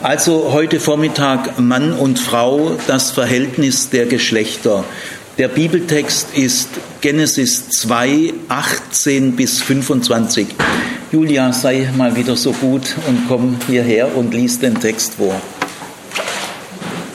[0.00, 4.84] Also heute Vormittag Mann und Frau, das Verhältnis der Geschlechter.
[5.38, 6.68] Der Bibeltext ist
[7.00, 10.46] Genesis 2, 18 bis 25.
[11.10, 15.34] Julia, sei mal wieder so gut und komm hierher und lies den Text vor.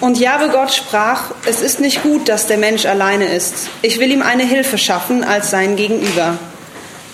[0.01, 3.69] Und Jahwe Gott sprach, es ist nicht gut, dass der Mensch alleine ist.
[3.81, 6.37] Ich will ihm eine Hilfe schaffen als sein Gegenüber.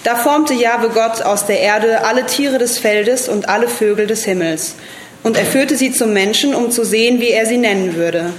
[0.03, 4.23] Da formte Jahwe Gott aus der Erde alle Tiere des Feldes und alle Vögel des
[4.25, 4.75] Himmels.
[5.23, 8.33] Und er führte sie zum Menschen, um zu sehen, wie er sie nennen würde.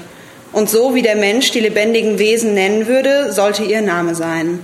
[0.52, 4.60] Und so wie der Mensch die lebendigen Wesen nennen würde, sollte ihr Name sein.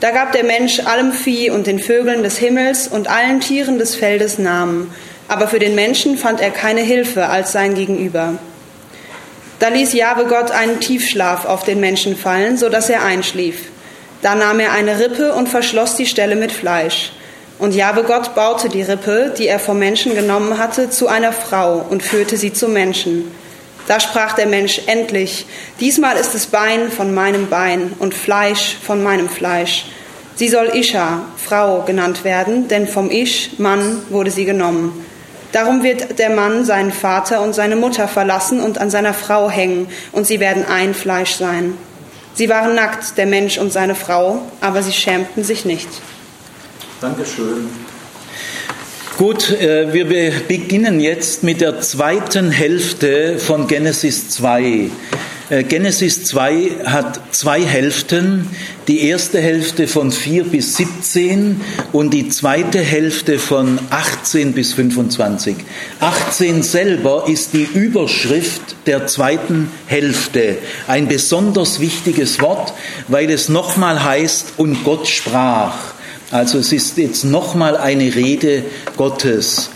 [0.00, 3.94] Da gab der Mensch allem Vieh und den Vögeln des Himmels und allen Tieren des
[3.94, 4.92] Feldes Namen,
[5.28, 8.38] aber für den Menschen fand er keine Hilfe als sein Gegenüber.
[9.60, 13.66] Da ließ Jahwe Gott einen Tiefschlaf auf den Menschen fallen, so dass er einschlief.
[14.20, 17.12] Da nahm er eine Rippe und verschloss die Stelle mit Fleisch.
[17.62, 21.86] Und Jahwe Gott baute die Rippe, die er vom Menschen genommen hatte, zu einer Frau
[21.88, 23.30] und führte sie zum Menschen.
[23.86, 25.46] Da sprach der Mensch endlich,
[25.78, 29.84] diesmal ist es Bein von meinem Bein und Fleisch von meinem Fleisch.
[30.34, 35.06] Sie soll Isha, Frau, genannt werden, denn vom Ish, Mann, wurde sie genommen.
[35.52, 39.86] Darum wird der Mann seinen Vater und seine Mutter verlassen und an seiner Frau hängen,
[40.10, 41.78] und sie werden ein Fleisch sein.
[42.34, 45.88] Sie waren nackt, der Mensch und seine Frau, aber sie schämten sich nicht.
[47.02, 47.68] Dankeschön.
[49.18, 54.88] Gut, äh, wir beginnen jetzt mit der zweiten Hälfte von Genesis 2.
[55.50, 58.48] Äh, Genesis 2 hat zwei Hälften,
[58.86, 65.56] die erste Hälfte von 4 bis 17 und die zweite Hälfte von 18 bis 25.
[65.98, 70.56] 18 selber ist die Überschrift der zweiten Hälfte,
[70.86, 72.72] ein besonders wichtiges Wort,
[73.08, 75.94] weil es nochmal heißt, und Gott sprach.
[76.32, 78.64] Also es ist jetzt nochmal eine Rede
[78.96, 79.68] Gottes.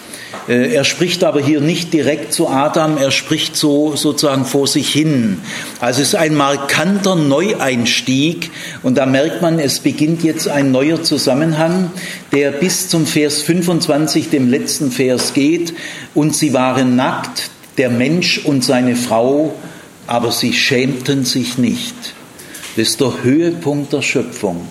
[0.48, 4.90] Äh, er spricht aber hier nicht direkt zu Adam, er spricht so sozusagen vor sich
[4.90, 5.42] hin.
[5.80, 8.50] Also es ist ein markanter Neueinstieg
[8.82, 11.90] und da merkt man, es beginnt jetzt ein neuer Zusammenhang,
[12.32, 15.74] der bis zum Vers 25, dem letzten Vers geht.
[16.14, 19.54] Und sie waren nackt, der Mensch und seine Frau,
[20.06, 21.94] aber sie schämten sich nicht.
[22.76, 24.66] Das ist der Höhepunkt der Schöpfung.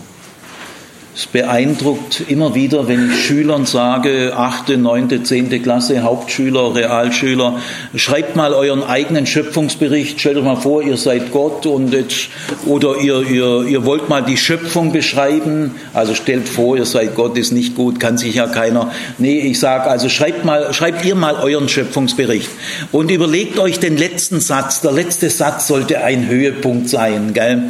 [1.17, 7.61] Es beeindruckt immer wieder, wenn ich Schülern sage, achte, neunte, zehnte Klasse, Hauptschüler, Realschüler,
[7.95, 12.27] schreibt mal euren eigenen Schöpfungsbericht, stellt euch mal vor, ihr seid Gott und jetzt,
[12.65, 17.37] oder ihr, ihr, ihr wollt mal die Schöpfung beschreiben, also stellt vor, ihr seid Gott,
[17.37, 18.91] ist nicht gut, kann sich ja keiner.
[19.17, 22.49] Nee, ich sage, also schreibt mal, schreibt ihr mal euren Schöpfungsbericht
[22.91, 24.81] und überlegt euch den letzten Satz.
[24.81, 27.69] Der letzte Satz sollte ein Höhepunkt sein, gell?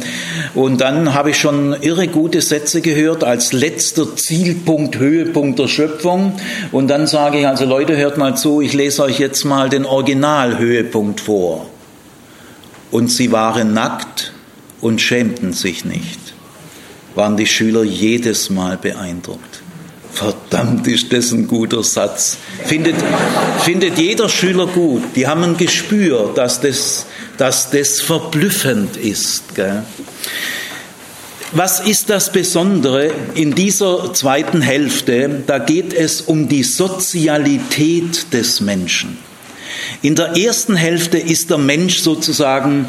[0.56, 6.40] Und dann habe ich schon irre gute Sätze gehört, als letzter Zielpunkt, Höhepunkt der Schöpfung.
[6.72, 9.84] Und dann sage ich also, Leute, hört mal zu, ich lese euch jetzt mal den
[9.84, 11.66] Originalhöhepunkt vor.
[12.90, 14.32] Und sie waren nackt
[14.80, 16.18] und schämten sich nicht.
[17.14, 19.60] Waren die Schüler jedes Mal beeindruckt.
[20.12, 22.38] Verdammt, ist das ein guter Satz.
[22.64, 22.94] Findet,
[23.60, 25.02] findet jeder Schüler gut.
[25.14, 27.04] Die haben ein Gespür, dass das,
[27.36, 29.54] dass das verblüffend ist.
[29.54, 29.82] Gell?
[31.52, 35.44] Was ist das Besondere in dieser zweiten Hälfte?
[35.46, 39.18] Da geht es um die Sozialität des Menschen.
[40.02, 42.86] In der ersten Hälfte ist der Mensch sozusagen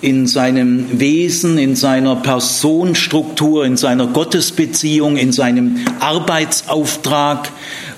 [0.00, 7.50] in seinem Wesen, in seiner Personenstruktur, in seiner Gottesbeziehung, in seinem Arbeitsauftrag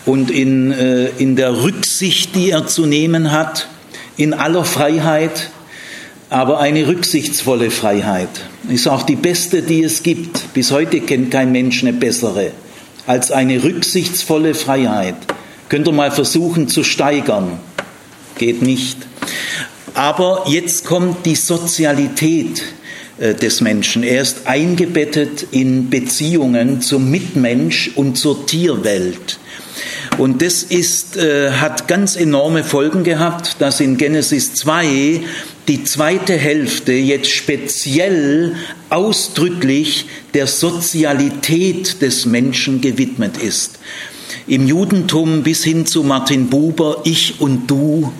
[0.06, 3.68] und in, äh, in der Rücksicht, die er zu nehmen hat,
[4.16, 5.50] in aller Freiheit
[6.30, 8.28] aber eine rücksichtsvolle Freiheit
[8.68, 10.54] ist auch die beste, die es gibt.
[10.54, 12.52] Bis heute kennt kein Mensch eine bessere
[13.06, 15.16] als eine rücksichtsvolle Freiheit.
[15.68, 17.58] Könnt ihr mal versuchen zu steigern.
[18.38, 18.98] Geht nicht.
[19.94, 22.62] Aber jetzt kommt die Sozialität
[23.18, 24.04] äh, des Menschen.
[24.04, 29.40] Er ist eingebettet in Beziehungen zum Mitmensch und zur Tierwelt.
[30.18, 35.22] Und das ist, äh, hat ganz enorme Folgen gehabt, dass in Genesis 2
[35.70, 38.56] die zweite Hälfte jetzt speziell
[38.88, 43.78] ausdrücklich der Sozialität des Menschen gewidmet ist.
[44.48, 48.12] Im Judentum bis hin zu Martin Buber, ich und du,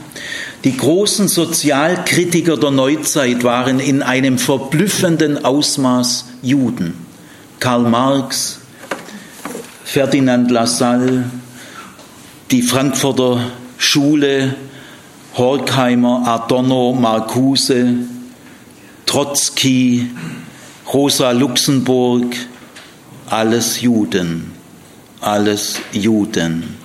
[0.63, 6.95] die großen Sozialkritiker der Neuzeit waren in einem verblüffenden Ausmaß Juden.
[7.59, 8.61] Karl Marx,
[9.83, 11.29] Ferdinand Lassalle,
[12.53, 13.41] die Frankfurter
[13.77, 14.55] Schule,
[15.41, 17.95] Horkheimer, Adorno, Marcuse,
[19.07, 20.11] Trotzki,
[20.93, 22.37] Rosa Luxemburg,
[23.31, 24.53] alles Juden,
[25.23, 26.77] alles Juden.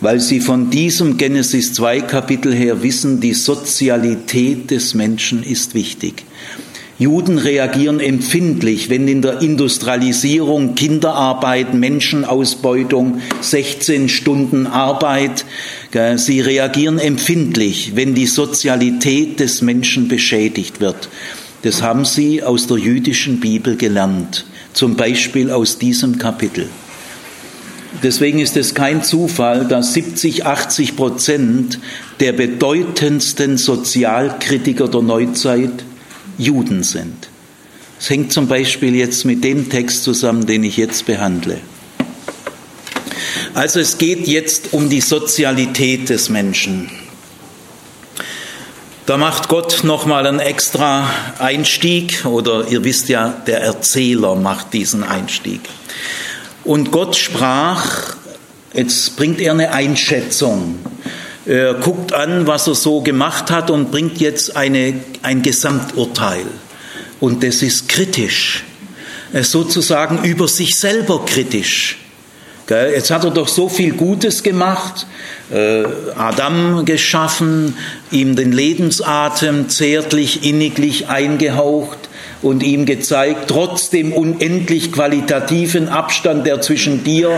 [0.00, 6.24] weil sie von diesem Genesis 2 Kapitel her wissen, die Sozialität des Menschen ist wichtig.
[6.98, 15.44] Juden reagieren empfindlich, wenn in der Industrialisierung Kinderarbeit, Menschenausbeutung, 16 Stunden Arbeit,
[16.16, 21.10] sie reagieren empfindlich, wenn die Sozialität des Menschen beschädigt wird.
[21.62, 26.66] Das haben sie aus der jüdischen Bibel gelernt, zum Beispiel aus diesem Kapitel.
[28.02, 31.78] Deswegen ist es kein Zufall, dass 70, 80 Prozent
[32.20, 35.84] der bedeutendsten Sozialkritiker der Neuzeit
[36.38, 37.28] Juden sind.
[37.98, 41.58] Es hängt zum Beispiel jetzt mit dem Text zusammen, den ich jetzt behandle.
[43.54, 46.90] Also es geht jetzt um die Sozialität des Menschen.
[49.06, 55.04] Da macht Gott nochmal einen extra Einstieg oder ihr wisst ja, der Erzähler macht diesen
[55.04, 55.60] Einstieg.
[56.64, 58.16] Und Gott sprach,
[58.74, 60.80] jetzt bringt er eine Einschätzung
[61.46, 66.44] er guckt an, was er so gemacht hat und bringt jetzt eine, ein Gesamturteil.
[67.20, 68.64] Und das ist kritisch.
[69.32, 71.98] Ist sozusagen über sich selber kritisch.
[72.68, 75.06] Jetzt hat er doch so viel Gutes gemacht,
[75.52, 75.84] äh,
[76.16, 77.76] Adam geschaffen,
[78.10, 82.05] ihm den Lebensatem zärtlich, inniglich eingehaucht
[82.42, 87.30] und ihm gezeigt, trotz dem unendlich qualitativen Abstand, der zwischen dir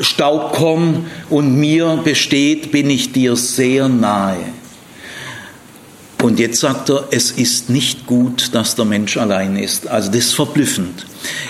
[0.00, 4.57] Staub komm und mir besteht, bin ich dir sehr nahe.
[6.20, 9.86] Und jetzt sagt er, es ist nicht gut, dass der Mensch allein ist.
[9.86, 11.06] Also das ist verblüffend.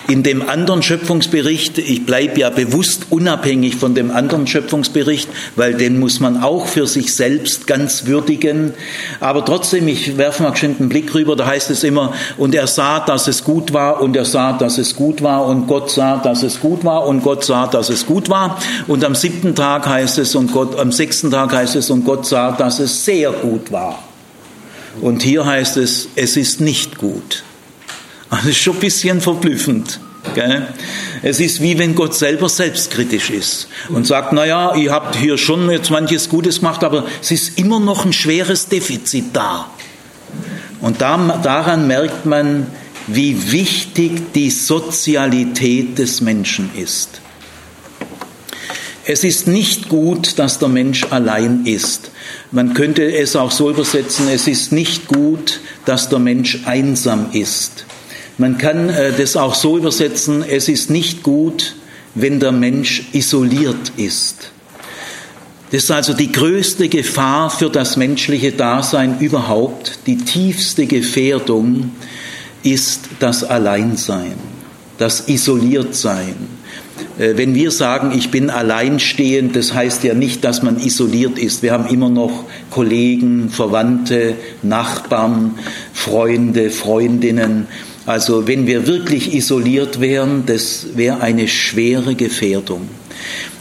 [0.08, 5.98] In dem anderen Schöpfungsbericht, ich bleibe ja bewusst unabhängig von dem anderen Schöpfungsbericht, weil den
[5.98, 8.74] muss man auch für sich selbst ganz würdigen.
[9.20, 13.00] Aber trotzdem, ich werfe mal einen Blick rüber, da heißt es immer, und er sah,
[13.00, 16.42] dass es gut war, und er sah, dass es gut war, und Gott sah, dass
[16.42, 18.58] es gut war, und Gott sah, dass es gut war.
[18.86, 22.26] Und am siebten Tag heißt es, und Gott, am sechsten Tag heißt es, und Gott
[22.26, 24.07] sah, dass es sehr gut war.
[25.00, 27.44] Und hier heißt es, es ist nicht gut.
[28.30, 30.00] Also das ist schon ein bisschen verblüffend.
[30.34, 30.66] Gell?
[31.22, 35.70] Es ist wie wenn Gott selber selbstkritisch ist und sagt, naja, ihr habt hier schon
[35.70, 39.70] jetzt manches Gutes gemacht, aber es ist immer noch ein schweres Defizit da.
[40.80, 42.66] Und daran merkt man,
[43.06, 47.20] wie wichtig die Sozialität des Menschen ist.
[49.04, 52.10] Es ist nicht gut, dass der Mensch allein ist.
[52.50, 57.84] Man könnte es auch so übersetzen, es ist nicht gut, dass der Mensch einsam ist.
[58.38, 61.76] Man kann äh, das auch so übersetzen, es ist nicht gut,
[62.14, 64.50] wenn der Mensch isoliert ist.
[65.70, 69.98] Das ist also die größte Gefahr für das menschliche Dasein überhaupt.
[70.06, 71.90] Die tiefste Gefährdung
[72.62, 74.34] ist das Alleinsein,
[74.96, 76.57] das Isoliertsein.
[77.18, 81.62] Äh, wenn wir sagen, ich bin alleinstehend, das heißt ja nicht, dass man isoliert ist.
[81.62, 85.54] Wir haben immer noch Kollegen, Verwandte, Nachbarn,
[85.92, 87.66] Freunde, Freundinnen.
[88.06, 92.88] Also wenn wir wirklich isoliert wären, das wäre eine schwere Gefährdung.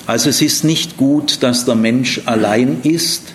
[0.06, 3.34] Also es ist nicht gut, dass der Mensch allein ist.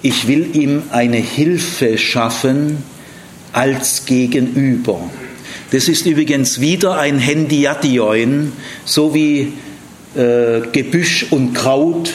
[0.00, 2.84] Ich will ihm eine Hilfe schaffen
[3.52, 5.00] als Gegenüber.
[5.74, 8.52] Das ist übrigens wieder ein Hendiation,
[8.84, 9.54] so wie
[10.14, 12.14] äh, Gebüsch und Kraut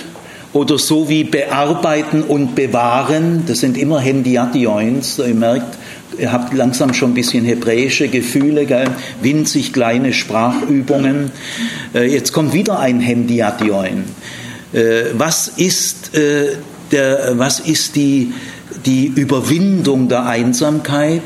[0.54, 3.44] oder so wie bearbeiten und bewahren.
[3.48, 5.20] Das sind immer Hendiations.
[5.20, 5.78] Ihr merkt,
[6.18, 8.92] ihr habt langsam schon ein bisschen hebräische Gefühle, gell?
[9.22, 11.32] winzig kleine Sprachübungen.
[11.94, 14.06] Äh, jetzt kommt wieder ein Hendiation.
[14.72, 16.56] Äh, was ist, äh,
[16.94, 18.32] der, was ist die,
[18.86, 21.24] die Überwindung der Einsamkeit?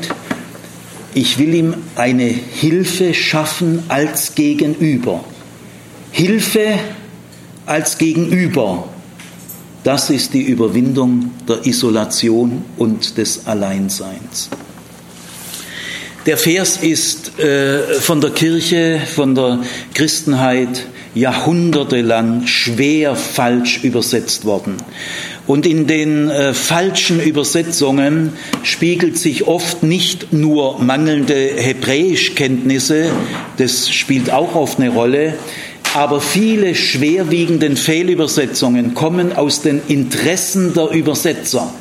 [1.14, 5.24] Ich will ihm eine Hilfe schaffen als Gegenüber.
[6.10, 6.78] Hilfe
[7.66, 8.88] als Gegenüber.
[9.84, 14.48] Das ist die Überwindung der Isolation und des Alleinseins.
[16.26, 19.60] Der Vers ist äh, von der Kirche, von der
[19.92, 24.76] Christenheit jahrhundertelang schwer falsch übersetzt worden.
[25.46, 33.10] Und in den äh, falschen Übersetzungen spiegelt sich oft nicht nur mangelnde Hebräischkenntnisse,
[33.58, 35.34] das spielt auch oft eine Rolle,
[35.94, 41.72] aber viele schwerwiegenden Fehlübersetzungen kommen aus den Interessen der Übersetzer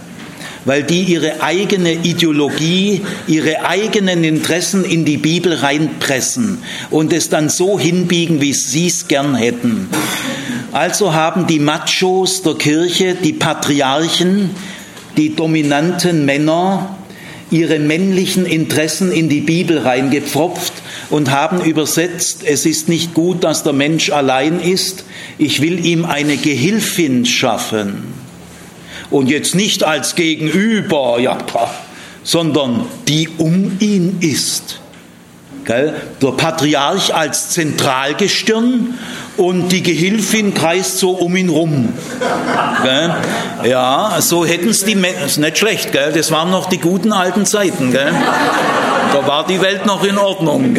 [0.66, 7.50] weil die ihre eigene Ideologie, ihre eigenen Interessen in die Bibel reinpressen und es dann
[7.50, 9.90] so hinbiegen, wie sie es gern hätten.
[10.72, 14.52] Also haben die Machos der Kirche, die Patriarchen,
[15.18, 16.98] die dominanten Männer
[17.52, 20.74] ihre männlichen Interessen in die Bibel reingepfropft
[21.12, 25.06] und haben übersetzt, es ist nicht gut, dass der Mensch allein ist,
[25.38, 28.23] ich will ihm eine Gehilfin schaffen.
[29.10, 31.38] Und jetzt nicht als Gegenüber, ja,
[32.24, 34.80] sondern die um ihn ist.
[35.66, 35.94] Gell?
[36.22, 38.98] Der Patriarch als Zentralgestirn
[39.38, 41.94] und die Gehilfin kreist so um ihn rum.
[42.84, 43.16] Gell?
[43.64, 46.12] Ja, so hätten es die Männer, ist nicht schlecht, gell?
[46.12, 47.94] das waren noch die guten alten Zeiten.
[47.94, 50.74] Da war die Welt noch in Ordnung.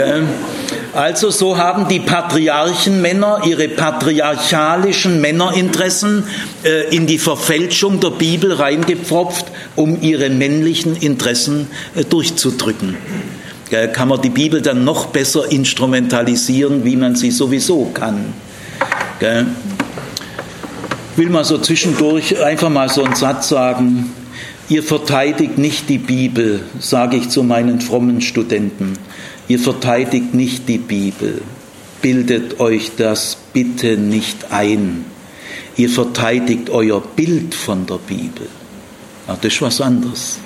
[0.95, 1.03] Gell?
[1.03, 6.25] Also so haben die Patriarchenmänner ihre patriarchalischen Männerinteressen
[6.65, 9.47] äh, in die Verfälschung der Bibel reingepfropft,
[9.77, 12.97] um ihre männlichen Interessen äh, durchzudrücken
[13.93, 18.33] kann man die Bibel dann noch besser instrumentalisieren, wie man sie sowieso kann.
[19.21, 24.13] Ich will mal so zwischendurch einfach mal so einen Satz sagen.
[24.69, 28.95] Ihr verteidigt nicht die Bibel, sage ich zu meinen frommen Studenten.
[29.49, 31.43] Ihr verteidigt nicht die Bibel.
[32.01, 35.05] Bildet euch das bitte nicht ein.
[35.77, 38.47] Ihr verteidigt euer Bild von der Bibel.
[39.27, 40.39] Ja, das ist was anderes.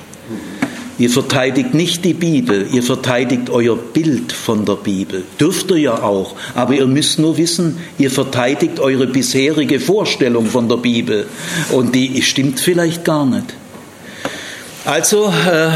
[0.99, 5.23] Ihr verteidigt nicht die Bibel, ihr verteidigt euer Bild von der Bibel.
[5.39, 10.69] Dürft ihr ja auch, aber ihr müsst nur wissen, ihr verteidigt eure bisherige Vorstellung von
[10.69, 11.29] der Bibel
[11.71, 13.55] und die stimmt vielleicht gar nicht.
[14.85, 15.71] Also, äh,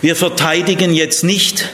[0.00, 1.68] wir verteidigen jetzt nicht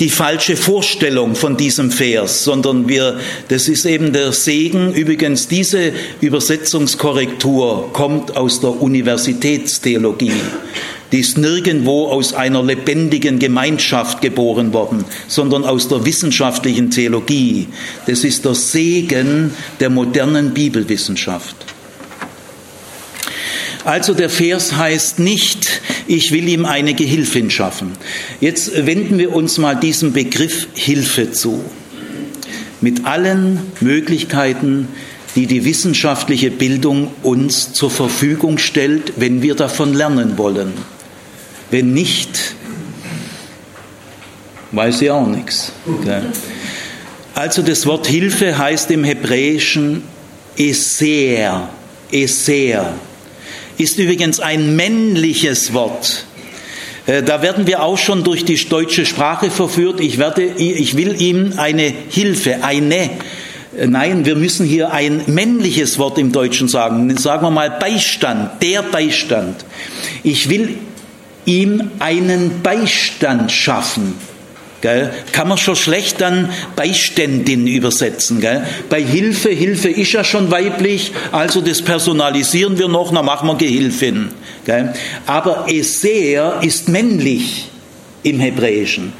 [0.00, 4.92] die falsche Vorstellung von diesem Vers, sondern wir, das ist eben der Segen.
[4.92, 10.32] Übrigens, diese Übersetzungskorrektur kommt aus der Universitätstheologie.
[11.10, 17.68] Die ist nirgendwo aus einer lebendigen Gemeinschaft geboren worden, sondern aus der wissenschaftlichen Theologie.
[18.06, 21.56] Das ist der Segen der modernen Bibelwissenschaft.
[23.88, 27.92] Also der Vers heißt nicht, ich will ihm eine Gehilfin schaffen.
[28.38, 31.64] Jetzt wenden wir uns mal diesem Begriff Hilfe zu.
[32.82, 34.88] Mit allen Möglichkeiten,
[35.36, 40.74] die die wissenschaftliche Bildung uns zur Verfügung stellt, wenn wir davon lernen wollen.
[41.70, 42.56] Wenn nicht,
[44.72, 45.72] weiß ich auch nichts.
[47.34, 50.02] Also das Wort Hilfe heißt im Hebräischen
[50.58, 51.70] Eser.
[52.12, 52.92] Eser
[53.78, 56.26] ist übrigens ein männliches Wort.
[57.06, 60.00] Äh, da werden wir auch schon durch die deutsche Sprache verführt.
[60.00, 63.10] Ich, werde, ich will ihm eine Hilfe, eine.
[63.86, 67.16] Nein, wir müssen hier ein männliches Wort im Deutschen sagen.
[67.16, 69.64] Sagen wir mal Beistand, der Beistand.
[70.24, 70.76] Ich will
[71.44, 74.14] ihm einen Beistand schaffen.
[74.80, 75.12] Gell?
[75.32, 78.40] Kann man schon schlecht dann Beiständin übersetzen.
[78.40, 78.64] Gell?
[78.88, 83.56] Bei Hilfe, Hilfe ist ja schon weiblich, also das personalisieren wir noch, dann machen wir
[83.56, 84.28] Gehilfin.
[84.64, 84.94] Gell?
[85.26, 87.68] Aber Eser ist männlich
[88.22, 89.12] im Hebräischen.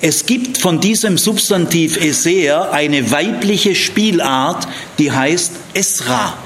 [0.00, 4.66] Es gibt von diesem Substantiv Eser eine weibliche Spielart,
[4.98, 6.38] die heißt Esra.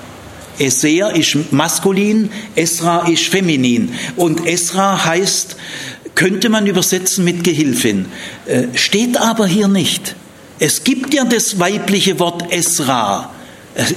[0.58, 3.94] Esser ist maskulin, Esra ist feminin.
[4.16, 5.56] Und Esra heißt,
[6.18, 8.06] könnte man übersetzen mit Gehilfin.
[8.46, 10.16] Äh, steht aber hier nicht.
[10.58, 13.30] Es gibt ja das weibliche Wort Esra.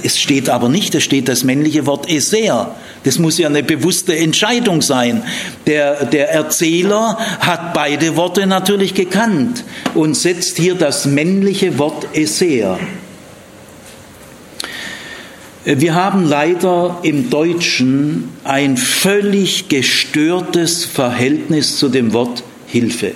[0.04, 2.76] Es steht aber nicht, es steht das männliche Wort Eser.
[3.02, 5.24] Das muss ja eine bewusste Entscheidung sein.
[5.66, 9.64] Der, der Erzähler hat beide Worte natürlich gekannt
[9.94, 12.78] und setzt hier das männliche Wort Eser.
[15.64, 23.12] Wir haben leider im Deutschen ein völlig gestörtes Verhältnis zu dem Wort Hilfe.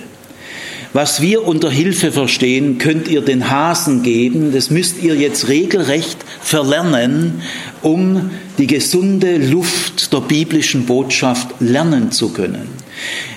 [0.93, 4.53] Was wir unter Hilfe verstehen, könnt ihr den Hasen geben.
[4.53, 7.41] Das müsst ihr jetzt regelrecht verlernen,
[7.81, 12.69] um die gesunde Luft der biblischen Botschaft lernen zu können.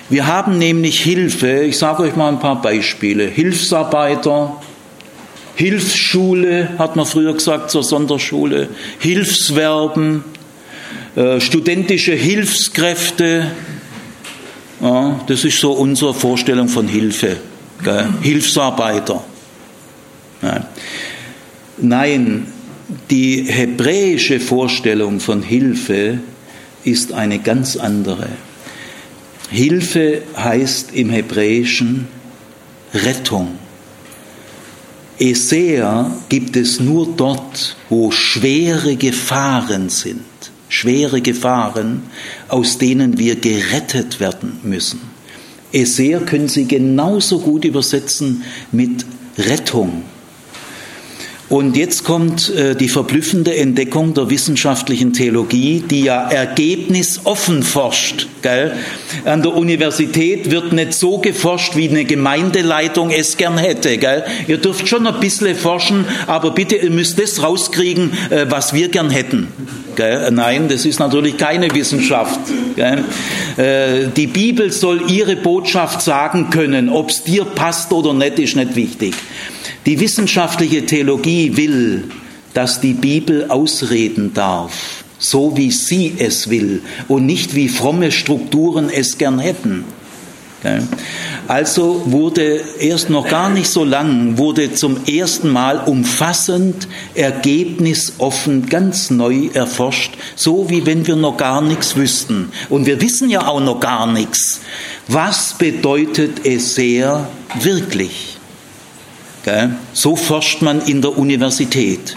[0.09, 4.61] Wir haben nämlich Hilfe, ich sage euch mal ein paar Beispiele, Hilfsarbeiter,
[5.55, 10.23] Hilfsschule, hat man früher gesagt, zur Sonderschule, Hilfsverben,
[11.15, 13.51] äh, studentische Hilfskräfte.
[14.81, 17.37] Ja, das ist so unsere Vorstellung von Hilfe,
[17.83, 18.07] gell?
[18.21, 19.23] Hilfsarbeiter.
[20.41, 20.65] Nein.
[21.77, 22.47] Nein,
[23.09, 26.19] die hebräische Vorstellung von Hilfe
[26.83, 28.27] ist eine ganz andere.
[29.49, 32.07] Hilfe heißt im Hebräischen
[32.93, 33.59] Rettung.
[35.21, 40.25] Eser gibt es nur dort, wo schwere Gefahren sind,
[40.67, 42.01] schwere Gefahren,
[42.47, 44.99] aus denen wir gerettet werden müssen.
[45.71, 49.05] Eser können Sie genauso gut übersetzen mit
[49.37, 50.01] Rettung.
[51.51, 58.27] Und jetzt kommt äh, die verblüffende Entdeckung der wissenschaftlichen Theologie, die ja ergebnisoffen forscht.
[58.41, 58.71] Gell?
[59.25, 63.97] An der Universität wird nicht so geforscht, wie eine Gemeindeleitung es gern hätte.
[63.97, 64.23] Gell?
[64.47, 68.87] Ihr dürft schon ein bisschen forschen, aber bitte, ihr müsst das rauskriegen, äh, was wir
[68.87, 69.49] gern hätten.
[69.97, 70.31] Gell?
[70.31, 72.39] Nein, das ist natürlich keine Wissenschaft.
[72.77, 76.87] Äh, die Bibel soll ihre Botschaft sagen können.
[76.87, 79.15] Ob es dir passt oder nicht, ist nicht wichtig.
[79.85, 82.03] Die wissenschaftliche Theologie will,
[82.53, 88.89] dass die Bibel ausreden darf, so wie sie es will und nicht wie fromme Strukturen
[88.89, 89.85] es gern hätten.
[91.47, 99.09] Also wurde erst noch gar nicht so lang, wurde zum ersten Mal umfassend, ergebnisoffen, ganz
[99.09, 102.51] neu erforscht, so wie wenn wir noch gar nichts wüssten.
[102.69, 104.61] Und wir wissen ja auch noch gar nichts.
[105.07, 107.27] Was bedeutet es sehr
[107.59, 108.30] wirklich?
[109.93, 112.15] So forscht man in der Universität.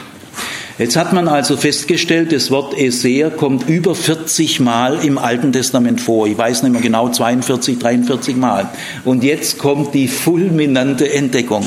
[0.76, 6.00] Jetzt hat man also festgestellt, das Wort Eser kommt über 40 Mal im Alten Testament
[6.00, 6.26] vor.
[6.26, 8.68] Ich weiß nicht mehr genau, 42, 43 Mal.
[9.04, 11.64] Und jetzt kommt die fulminante Entdeckung,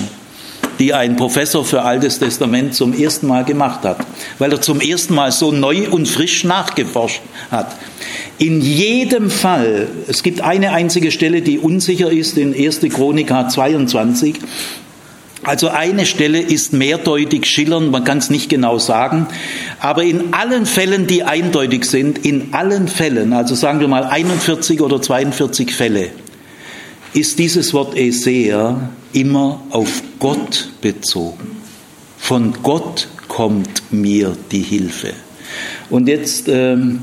[0.78, 4.00] die ein Professor für Altes Testament zum ersten Mal gemacht hat,
[4.40, 7.78] weil er zum ersten Mal so neu und frisch nachgeforscht hat.
[8.40, 12.82] In jedem Fall, es gibt eine einzige Stelle, die unsicher ist, in 1.
[12.94, 14.36] Chronika 22,
[15.48, 19.28] also eine Stelle ist mehrdeutig schillernd, man kann es nicht genau sagen,
[19.80, 24.82] aber in allen Fällen, die eindeutig sind, in allen Fällen, also sagen wir mal 41
[24.82, 26.10] oder 42 Fälle,
[27.14, 31.58] ist dieses Wort Eser immer auf Gott bezogen.
[32.18, 35.14] Von Gott kommt mir die Hilfe.
[35.90, 37.00] Und jetzt ähm,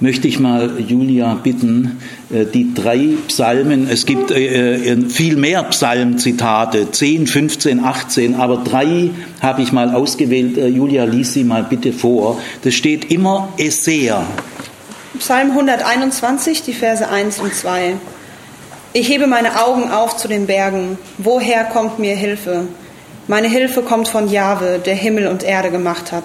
[0.00, 5.62] möchte ich mal Julia bitten, äh, die drei Psalmen, es gibt äh, äh, viel mehr
[5.64, 9.10] Psalmzitate, 10, 15, 18, aber drei
[9.40, 10.56] habe ich mal ausgewählt.
[10.56, 12.40] Julia, lies sie mal bitte vor.
[12.62, 14.26] Das steht immer Esser.
[15.18, 17.94] Psalm 121, die Verse 1 und 2.
[18.92, 20.98] Ich hebe meine Augen auf zu den Bergen.
[21.18, 22.66] Woher kommt mir Hilfe?
[23.26, 26.24] Meine Hilfe kommt von Jahwe, der Himmel und Erde gemacht hat.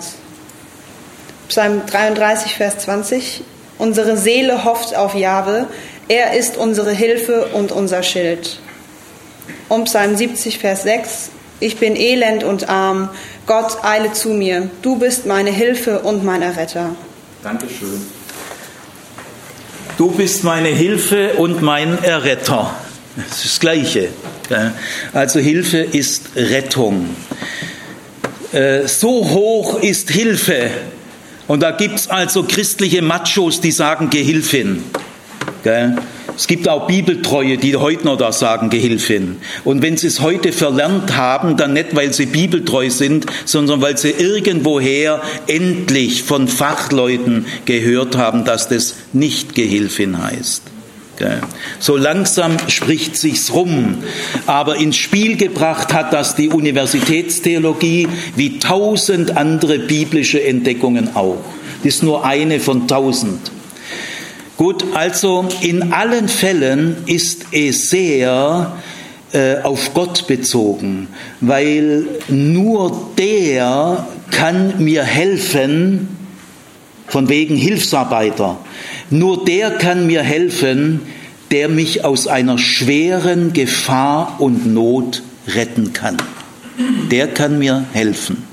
[1.48, 3.44] Psalm 33, Vers 20.
[3.80, 5.66] Unsere Seele hofft auf Jahwe.
[6.10, 8.60] Er ist unsere Hilfe und unser Schild.
[9.70, 11.30] Um Psalm 70, Vers 6.
[11.62, 13.10] Ich bin elend und arm.
[13.48, 14.70] Gott, eile zu mir.
[14.82, 16.96] Du bist meine Hilfe und mein Erretter.
[17.42, 18.06] Dankeschön.
[19.98, 22.74] Du bist meine Hilfe und mein Erretter.
[23.16, 24.10] Das ist das Gleiche.
[25.14, 27.16] Also Hilfe ist Rettung.
[28.52, 30.72] Äh, so hoch ist Hilfe,
[31.50, 34.84] und da gibt es also christliche Machos, die sagen Gehilfin.
[35.64, 35.98] Gell?
[36.38, 39.38] Es gibt auch Bibeltreue, die heute noch da sagen Gehilfin.
[39.64, 43.98] Und wenn sie es heute verlernt haben, dann nicht, weil sie bibeltreu sind, sondern weil
[43.98, 50.62] sie irgendwoher endlich von Fachleuten gehört haben, dass das nicht Gehilfin heißt.
[51.80, 53.98] So langsam spricht sich's rum.
[54.46, 61.38] Aber ins Spiel gebracht hat das die Universitätstheologie wie tausend andere biblische Entdeckungen auch.
[61.84, 63.52] Das ist nur eine von tausend.
[64.58, 68.74] Gut, also in allen Fällen ist es sehr
[69.32, 71.08] äh, auf Gott bezogen,
[71.40, 76.10] weil nur der kann mir helfen,
[77.08, 78.58] von wegen Hilfsarbeiter.
[79.10, 81.02] Nur der kann mir helfen,
[81.52, 86.18] der mich aus einer schweren Gefahr und Not retten kann.
[87.12, 88.50] Der kann mir helfen.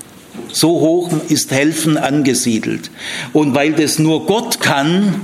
[0.51, 2.89] So hoch ist Helfen angesiedelt.
[3.33, 5.21] Und weil das nur Gott kann,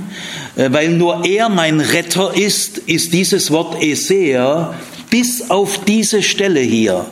[0.56, 4.74] äh, weil nur er mein Retter ist, ist dieses Wort Eser
[5.10, 7.06] bis auf diese Stelle hier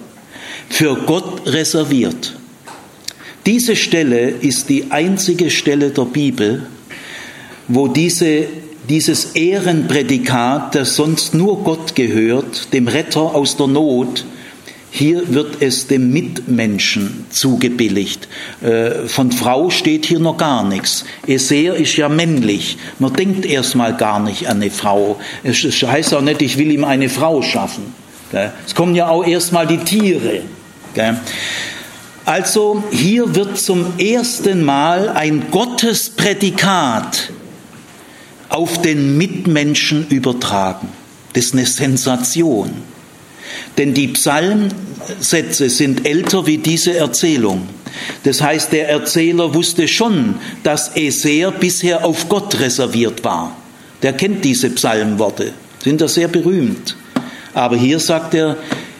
[0.68, 2.34] für Gott reserviert.
[3.46, 6.66] Diese Stelle ist die einzige Stelle der Bibel,
[7.74, 8.44] wo diese,
[8.88, 14.24] dieses Ehrenprädikat, das sonst nur Gott gehört, dem Retter aus der Not,
[14.94, 18.28] hier wird es dem Mitmenschen zugebilligt.
[18.60, 21.06] Äh, von Frau steht hier noch gar nichts.
[21.26, 22.76] Eser ist ja männlich.
[22.98, 25.18] Man denkt erstmal gar nicht an eine Frau.
[25.42, 27.94] Es heißt auch nicht, ich will ihm eine Frau schaffen.
[28.66, 30.40] Es kommen ja auch erstmal die Tiere.
[32.24, 37.30] Also hier wird zum ersten Mal ein Gottesprädikat
[38.52, 40.88] auf den Mitmenschen übertragen.
[41.32, 42.70] Das ist eine Sensation.
[43.78, 47.68] Denn die Psalmsätze sind älter wie diese Erzählung.
[48.24, 53.56] Das heißt, der Erzähler wusste schon, dass Eser bisher auf Gott reserviert war.
[54.02, 56.96] Der kennt diese Psalmworte, sind da sehr berühmt.
[57.54, 58.56] Aber hier sagt er,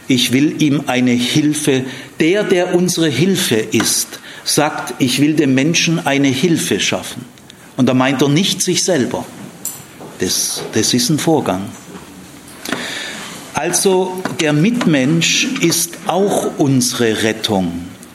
[0.08, 1.84] ich will ihm eine Hilfe,
[2.20, 7.24] der, der unsere Hilfe ist, sagt, ich will dem Menschen eine Hilfe schaffen.
[7.76, 9.24] Und da meint er nicht sich selber.
[10.22, 11.62] Das, das ist ein Vorgang.
[13.54, 17.72] Also der Mitmensch ist auch unsere Rettung.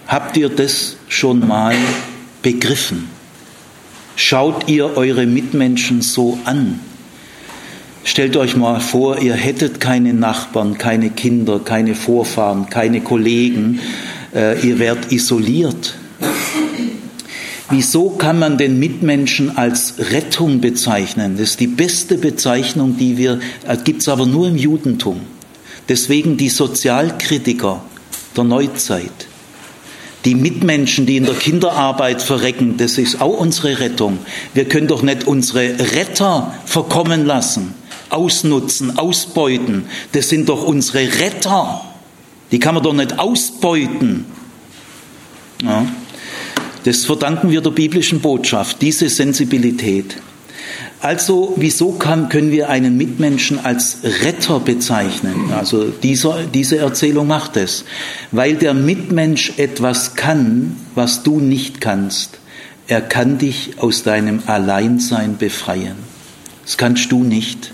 [0.07, 1.75] Habt ihr das schon mal
[2.41, 3.09] begriffen?
[4.15, 6.79] Schaut ihr eure Mitmenschen so an?
[8.05, 13.81] Stellt euch mal vor, ihr hättet keine Nachbarn, keine Kinder, keine Vorfahren, keine Kollegen,
[14.33, 15.95] äh, ihr werdet isoliert.
[17.69, 21.35] Wieso kann man den Mitmenschen als Rettung bezeichnen?
[21.37, 25.21] Das ist die beste Bezeichnung, die wir, äh, gibt es aber nur im Judentum.
[25.89, 27.81] Deswegen die Sozialkritiker
[28.35, 29.27] der Neuzeit,
[30.23, 34.19] die Mitmenschen, die in der Kinderarbeit verrecken, das ist auch unsere Rettung.
[34.53, 37.73] Wir können doch nicht unsere Retter verkommen lassen,
[38.09, 39.85] ausnutzen, ausbeuten.
[40.13, 41.81] Das sind doch unsere Retter.
[42.51, 44.25] Die kann man doch nicht ausbeuten.
[45.61, 45.85] Ja.
[46.83, 50.17] Das verdanken wir der biblischen Botschaft, diese Sensibilität.
[50.99, 55.51] Also, wieso kann, können wir einen Mitmenschen als Retter bezeichnen?
[55.55, 57.85] Also, dieser, diese Erzählung macht es.
[58.31, 62.39] Weil der Mitmensch etwas kann, was du nicht kannst.
[62.87, 65.97] Er kann dich aus deinem Alleinsein befreien.
[66.63, 67.73] Das kannst du nicht.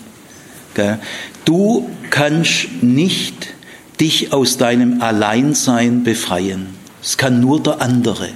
[1.46, 3.54] Du kannst nicht
[4.00, 6.68] dich aus deinem Alleinsein befreien.
[7.02, 8.30] Es kann nur der andere.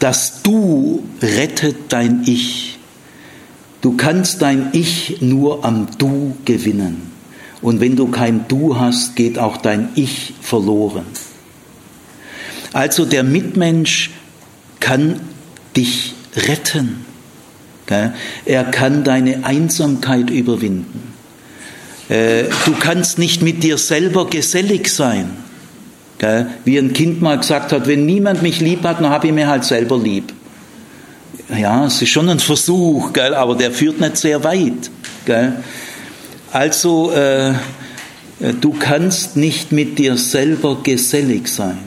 [0.00, 2.78] Das Du rettet dein Ich.
[3.82, 7.12] Du kannst dein Ich nur am Du gewinnen.
[7.62, 11.04] Und wenn du kein Du hast, geht auch dein Ich verloren.
[12.72, 14.10] Also der Mitmensch
[14.80, 15.20] kann
[15.76, 17.04] dich retten.
[18.44, 21.12] Er kann deine Einsamkeit überwinden.
[22.08, 25.30] Äh, du kannst nicht mit dir selber gesellig sein.
[26.64, 29.48] Wie ein Kind mal gesagt hat, wenn niemand mich lieb hat, dann habe ich mir
[29.48, 30.32] halt selber lieb
[31.58, 34.90] ja, es ist schon ein Versuch, aber der führt nicht sehr weit.
[36.52, 37.54] Also, äh, äh,
[38.60, 41.78] du kannst nicht mit dir selber gesellig sein.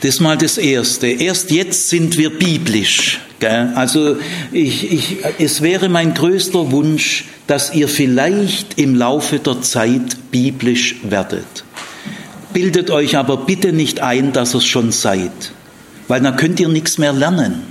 [0.00, 1.08] Das ist mal das Erste.
[1.08, 3.20] Erst jetzt sind wir biblisch.
[3.74, 4.18] Also
[4.52, 10.96] ich, ich, es wäre mein größter Wunsch, dass ihr vielleicht im Laufe der Zeit biblisch
[11.04, 11.64] werdet.
[12.52, 15.52] Bildet euch aber bitte nicht ein, dass ihr es schon seid
[16.10, 17.62] weil dann könnt ihr nichts mehr lernen.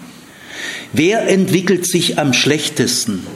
[0.94, 3.28] Wer entwickelt sich am schlechtesten?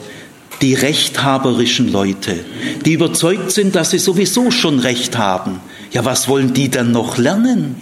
[0.62, 2.40] Die rechthaberischen Leute,
[2.86, 5.60] die überzeugt sind, dass sie sowieso schon Recht haben.
[5.92, 7.76] Ja, was wollen die dann noch lernen?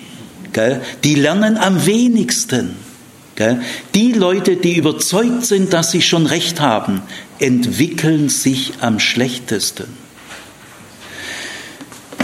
[1.03, 2.71] Die lernen am wenigsten.
[3.93, 7.03] Die Leute, die überzeugt sind, dass sie schon Recht haben,
[7.37, 10.00] entwickeln sich am schlechtesten.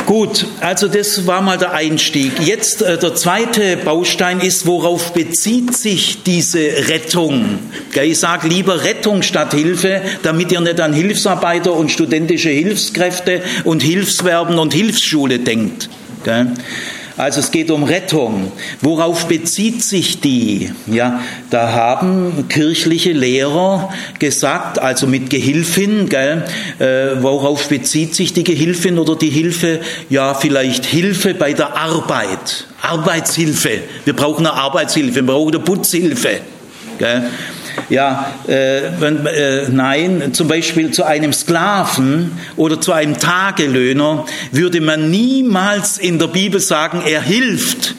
[0.07, 2.31] Gut, also das war mal der Einstieg.
[2.39, 7.59] Jetzt äh, der zweite Baustein ist, worauf bezieht sich diese Rettung?
[7.93, 13.83] Ich sage lieber Rettung statt Hilfe, damit ihr nicht an Hilfsarbeiter und studentische Hilfskräfte und
[13.83, 15.89] Hilfswerben und Hilfsschule denkt.
[17.17, 18.51] Also es geht um Rettung.
[18.81, 20.71] Worauf bezieht sich die?
[20.85, 26.45] Ja, da haben kirchliche Lehrer gesagt, also mit Gehilfin, gell,
[26.77, 29.81] äh, worauf bezieht sich die Gehilfin oder die Hilfe?
[30.09, 32.67] Ja, vielleicht Hilfe bei der Arbeit.
[32.81, 33.79] Arbeitshilfe.
[34.05, 36.39] Wir brauchen eine Arbeitshilfe, wir brauchen eine Putzhilfe.
[36.99, 37.23] Gell.
[37.89, 45.09] Ja, äh, äh, nein, zum Beispiel zu einem Sklaven oder zu einem Tagelöhner würde man
[45.09, 47.95] niemals in der Bibel sagen, er hilft.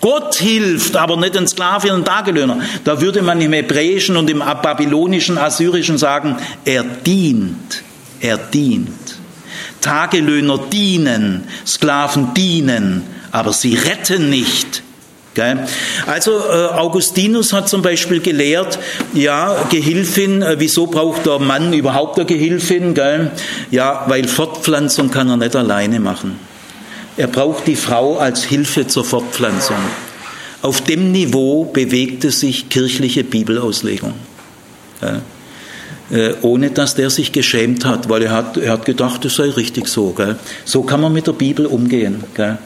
[0.00, 2.60] Gott hilft, aber nicht ein Sklave und ein Tagelöhner.
[2.84, 7.82] Da würde man im Hebräischen und im babylonischen, assyrischen sagen, er dient.
[8.20, 9.16] Er dient.
[9.80, 14.83] Tagelöhner dienen, Sklaven dienen, aber sie retten nicht.
[16.06, 18.78] Also äh, Augustinus hat zum Beispiel gelehrt,
[19.12, 22.94] ja, Gehilfin, äh, wieso braucht der Mann überhaupt eine Gehilfin?
[23.70, 26.38] Ja, weil Fortpflanzung kann er nicht alleine machen.
[27.16, 29.76] Er braucht die Frau als Hilfe zur Fortpflanzung.
[30.62, 34.14] Auf dem Niveau bewegte sich kirchliche Bibelauslegung.
[36.14, 39.50] Äh, ohne dass der sich geschämt hat, weil er hat, er hat gedacht, es sei
[39.50, 40.10] richtig so.
[40.10, 40.36] Gell?
[40.64, 42.22] So kann man mit der Bibel umgehen.
[42.34, 42.58] Gell?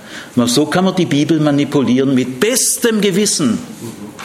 [0.45, 3.59] So kann man die Bibel manipulieren mit bestem Gewissen.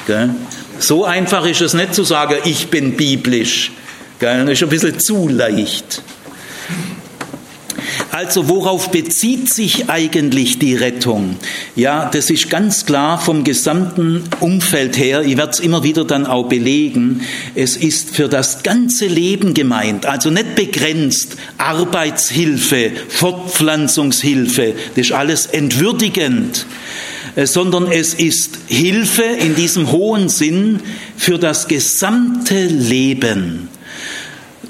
[0.08, 0.32] Gell?
[0.78, 3.72] So einfach ist es nicht zu sagen, ich bin biblisch.
[4.20, 4.42] Gell?
[4.42, 6.02] Das ist ein bisschen zu leicht.
[8.14, 11.36] Also worauf bezieht sich eigentlich die Rettung?
[11.76, 15.24] Ja, das ist ganz klar vom gesamten Umfeld her.
[15.24, 17.22] Ich werde es immer wieder dann auch belegen.
[17.56, 24.76] Es ist für das ganze Leben gemeint, also nicht begrenzt Arbeitshilfe, Fortpflanzungshilfe.
[24.96, 26.68] Das ist alles entwürdigend
[27.36, 30.82] äh, sondern es ist Hilfe in diesem hohen Sinn
[31.18, 33.70] für das gesamte Leben.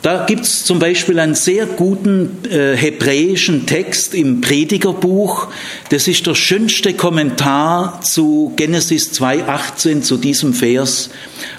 [0.03, 5.47] Da gibt es zum Beispiel einen sehr guten äh, hebräischen Text im Predigerbuch.
[5.91, 11.09] Das ist der schönste Kommentar zu Genesis 2.18, zu diesem Vers.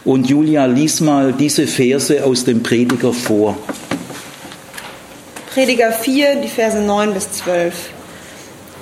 [0.04, 3.57] Und Julia, lies mal diese Verse aus dem Prediger vor.
[5.54, 7.72] Prediger 4, die Verse 9 bis 12.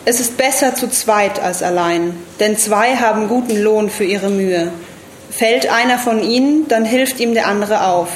[0.05, 4.72] Es ist besser zu zweit als allein, denn zwei haben guten Lohn für ihre Mühe.
[5.31, 8.09] Fällt einer von ihnen, dann hilft ihm der andere auf.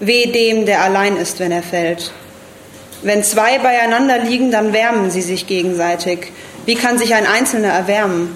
[0.00, 2.12] Weh dem, der allein ist, wenn er fällt.
[3.02, 6.32] Wenn zwei beieinander liegen, dann wärmen sie sich gegenseitig.
[6.66, 8.34] Wie kann sich ein Einzelner erwärmen?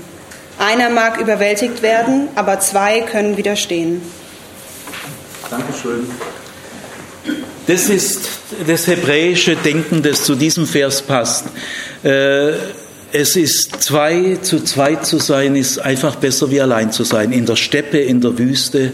[0.58, 4.00] Einer mag überwältigt werden, aber zwei können widerstehen.
[5.50, 6.08] Dankeschön.
[7.66, 8.28] Das ist
[8.66, 11.46] das hebräische Denken, das zu diesem Vers passt.
[12.02, 12.52] Äh,
[13.12, 17.32] es ist zwei zu zweit zu sein, ist einfach besser wie allein zu sein.
[17.32, 18.92] In der Steppe, in der Wüste,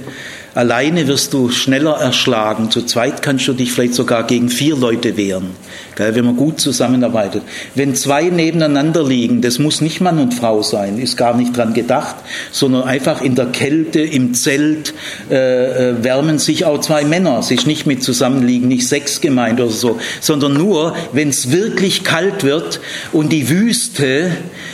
[0.61, 2.71] Alleine wirst du schneller erschlagen.
[2.71, 5.53] Zu zweit kannst du dich vielleicht sogar gegen vier Leute wehren,
[5.97, 7.45] wenn man gut zusammenarbeitet.
[7.75, 11.73] Wenn zwei nebeneinander liegen, das muss nicht Mann und Frau sein, ist gar nicht dran
[11.73, 12.17] gedacht,
[12.53, 14.93] sondern einfach in der Kälte, im Zelt
[15.31, 17.39] äh, äh wärmen sich auch zwei Männer.
[17.39, 22.05] Es ist nicht mit Zusammenliegen, nicht Sex gemeint oder so, sondern nur, wenn es wirklich
[22.05, 22.81] kalt wird
[23.13, 24.31] und die Wüste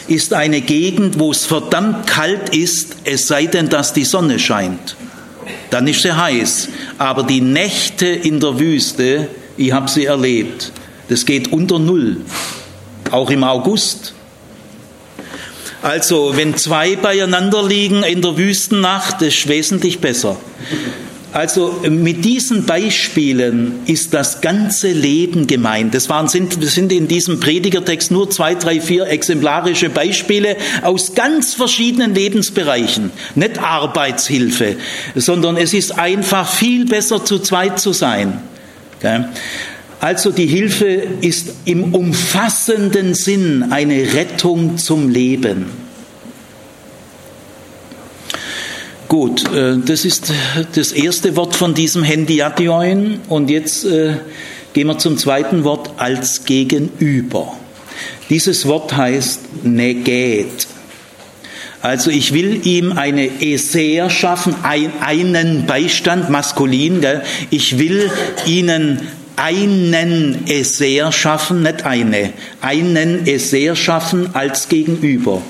[0.08, 4.96] ist eine Gegend, wo es verdammt kalt ist, es sei denn, dass die Sonne scheint
[5.70, 6.68] dann ist sie heiß.
[6.98, 10.72] Aber die Nächte in der Wüste, ich habe sie erlebt,
[11.08, 12.18] das geht unter Null,
[13.10, 14.14] auch im August.
[15.82, 20.36] Also wenn zwei beieinander liegen in der Wüstennacht, ist wesentlich besser.
[21.36, 25.94] Also mit diesen Beispielen ist das ganze Leben gemeint.
[25.94, 31.52] Das waren, sind, sind in diesem Predigertext nur zwei, drei, vier exemplarische Beispiele aus ganz
[31.52, 33.10] verschiedenen Lebensbereichen.
[33.34, 34.76] Nicht Arbeitshilfe,
[35.14, 38.40] sondern es ist einfach viel besser zu zweit zu sein.
[40.00, 40.86] Also die Hilfe
[41.20, 45.85] ist im umfassenden Sinn eine Rettung zum Leben.
[49.08, 50.32] Gut, äh, das ist
[50.74, 54.16] das erste Wort von diesem Hendiatioin und jetzt äh,
[54.72, 57.56] gehen wir zum zweiten Wort als Gegenüber.
[58.30, 60.66] Dieses Wort heißt neget.
[61.82, 67.00] Also ich will ihm eine Eser schaffen, einen Beistand, maskulin.
[67.00, 67.22] Gell?
[67.50, 68.10] Ich will
[68.44, 75.42] ihnen einen Eser schaffen, nicht eine, einen Eser schaffen als Gegenüber.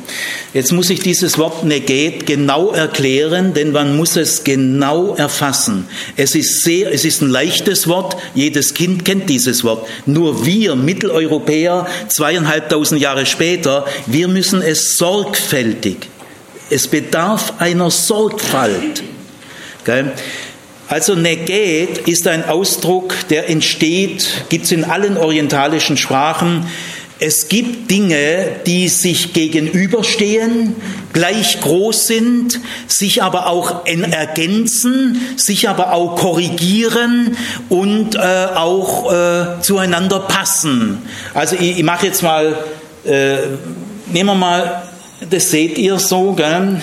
[0.53, 5.89] Jetzt muss ich dieses Wort neget genau erklären, denn man muss es genau erfassen.
[6.17, 8.17] Es ist sehr, es ist ein leichtes Wort.
[8.35, 9.87] Jedes Kind kennt dieses Wort.
[10.05, 16.09] Nur wir Mitteleuropäer, zweieinhalbtausend Jahre später, wir müssen es sorgfältig.
[16.71, 19.05] Es bedarf einer Sorgfalt.
[19.85, 20.13] Gell?
[20.89, 26.67] Also Neget ist ein Ausdruck, der entsteht, gibt es in allen orientalischen Sprachen.
[27.19, 30.77] Es gibt Dinge, die sich gegenüberstehen,
[31.13, 37.37] gleich groß sind, sich aber auch ergänzen, sich aber auch korrigieren
[37.69, 38.19] und äh,
[38.55, 40.99] auch äh, zueinander passen.
[41.35, 42.59] Also ich, ich mache jetzt mal,
[43.05, 43.39] äh,
[44.13, 44.83] nehmen wir mal,
[45.29, 46.83] das seht ihr so, gell?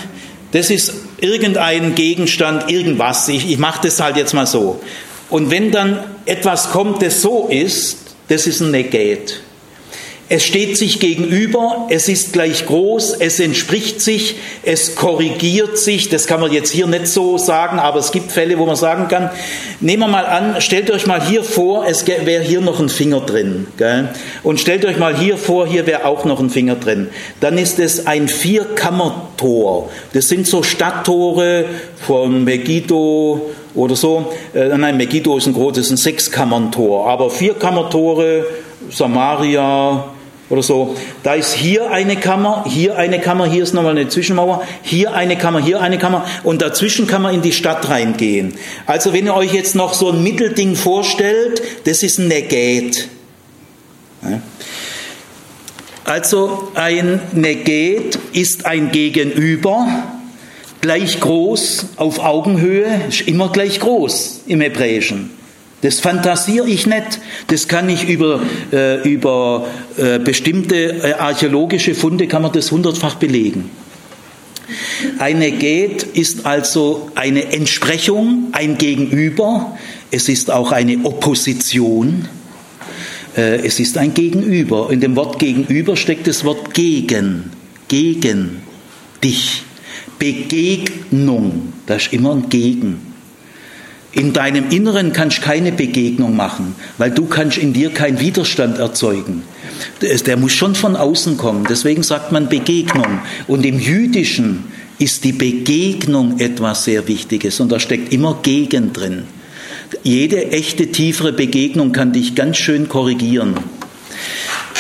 [0.52, 3.30] das ist irgendein Gegenstand, irgendwas.
[3.30, 4.82] Ich, ich mache das halt jetzt mal so.
[5.30, 9.36] Und wenn dann etwas kommt, das so ist, das ist ein Negate.
[10.36, 16.10] Es steht sich gegenüber, es ist gleich groß, es entspricht sich, es korrigiert sich.
[16.10, 19.08] Das kann man jetzt hier nicht so sagen, aber es gibt Fälle, wo man sagen
[19.10, 19.30] kann,
[19.80, 23.20] nehmen wir mal an, stellt euch mal hier vor, es wäre hier noch ein Finger
[23.20, 23.68] drin.
[23.78, 24.10] Gell?
[24.42, 27.10] Und stellt euch mal hier vor, hier wäre auch noch ein Finger drin.
[27.40, 29.92] Dann ist es ein Vierkammertor.
[30.14, 31.66] Das sind so Stadttore
[32.02, 34.34] von Megiddo oder so.
[34.56, 37.08] Äh, nein, Megiddo ist ein großes, ein Sechskammerntor.
[37.08, 38.48] Aber Vierkammertore,
[38.90, 40.06] Samaria
[40.54, 40.96] oder so.
[41.24, 45.36] Da ist hier eine Kammer, hier eine Kammer, hier ist nochmal eine Zwischenmauer, hier eine
[45.36, 48.54] Kammer, hier eine Kammer und dazwischen kann man in die Stadt reingehen.
[48.86, 53.10] Also wenn ihr euch jetzt noch so ein Mittelding vorstellt, das ist ein Neget.
[56.06, 59.88] Also ein Neget ist ein Gegenüber,
[60.82, 65.43] gleich groß, auf Augenhöhe, ist immer gleich groß im Hebräischen.
[65.84, 67.20] Das fantasiere ich nicht.
[67.48, 68.42] Das kann ich über,
[68.72, 69.68] äh, über
[69.98, 73.70] äh, bestimmte äh, archäologische Funde, kann man das hundertfach belegen.
[75.20, 79.78] Eine Get ist also eine Entsprechung, ein Gegenüber.
[80.10, 82.30] Es ist auch eine Opposition.
[83.36, 84.90] Äh, es ist ein Gegenüber.
[84.90, 87.52] In dem Wort Gegenüber steckt das Wort gegen.
[87.90, 88.62] Gegen
[89.22, 89.64] dich.
[90.18, 91.74] Begegnung.
[91.88, 93.13] Das ist immer ein Gegen.
[94.16, 98.78] In deinem Inneren kannst du keine Begegnung machen, weil du kannst in dir keinen Widerstand
[98.78, 99.42] erzeugen.
[100.02, 101.66] Der muss schon von außen kommen.
[101.68, 103.20] Deswegen sagt man Begegnung.
[103.48, 104.66] Und im Jüdischen
[105.00, 109.24] ist die Begegnung etwas sehr Wichtiges und da steckt immer Gegen drin.
[110.04, 113.56] Jede echte tiefere Begegnung kann dich ganz schön korrigieren.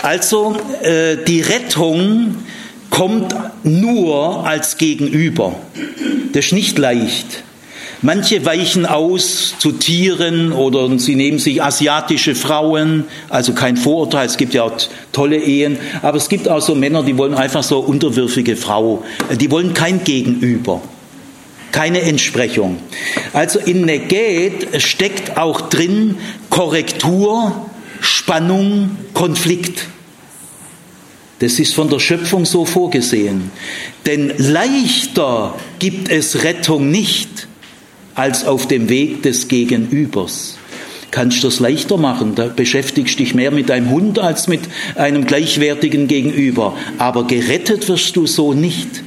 [0.03, 2.35] Also äh, die Rettung
[2.89, 5.55] kommt nur als Gegenüber.
[6.33, 7.43] Das ist nicht leicht.
[8.05, 14.35] Manche weichen aus zu Tieren oder sie nehmen sich asiatische Frauen, also kein Vorurteil, es
[14.35, 14.73] gibt ja auch
[15.13, 19.05] tolle Ehen, aber es gibt auch so Männer, die wollen einfach so unterwürfige Frau,
[19.39, 20.81] die wollen kein Gegenüber,
[21.71, 22.79] keine Entsprechung.
[23.31, 26.17] Also in Neget steckt auch drin
[26.49, 27.55] Korrektur,
[28.01, 29.87] Spannung, Konflikt.
[31.39, 33.49] Das ist von der Schöpfung so vorgesehen.
[34.05, 37.47] Denn leichter gibt es Rettung nicht
[38.15, 40.57] als auf dem Weg des Gegenübers.
[41.11, 44.61] Kannst du das leichter machen, da beschäftigst dich mehr mit deinem Hund als mit
[44.95, 46.75] einem gleichwertigen Gegenüber.
[46.97, 49.03] Aber gerettet wirst du so nicht.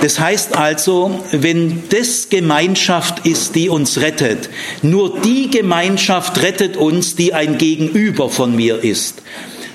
[0.00, 4.48] Das heißt also, wenn das Gemeinschaft ist, die uns rettet,
[4.82, 9.22] nur die Gemeinschaft rettet uns, die ein Gegenüber von mir ist,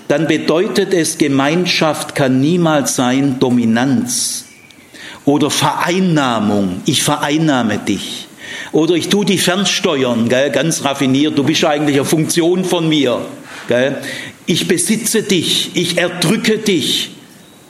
[0.08, 4.43] dann bedeutet es, Gemeinschaft kann niemals sein Dominanz.
[5.26, 8.28] Oder Vereinnahmung, ich vereinnahme dich.
[8.72, 13.22] Oder ich tue dich fernsteuern, gell, ganz raffiniert, du bist eigentlich eine Funktion von mir.
[13.68, 13.98] Gell.
[14.46, 17.12] Ich besitze dich, ich erdrücke dich.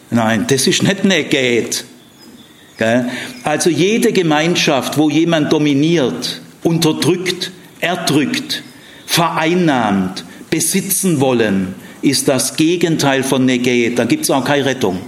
[0.09, 1.85] Nein, das ist nicht Negat.
[2.77, 3.09] Gell.
[3.43, 8.63] Also jede Gemeinschaft, wo jemand dominiert, unterdrückt, erdrückt,
[9.05, 13.99] vereinnahmt, besitzen wollen, ist das Gegenteil von Negat.
[13.99, 14.99] Da gibt es auch keine Rettung.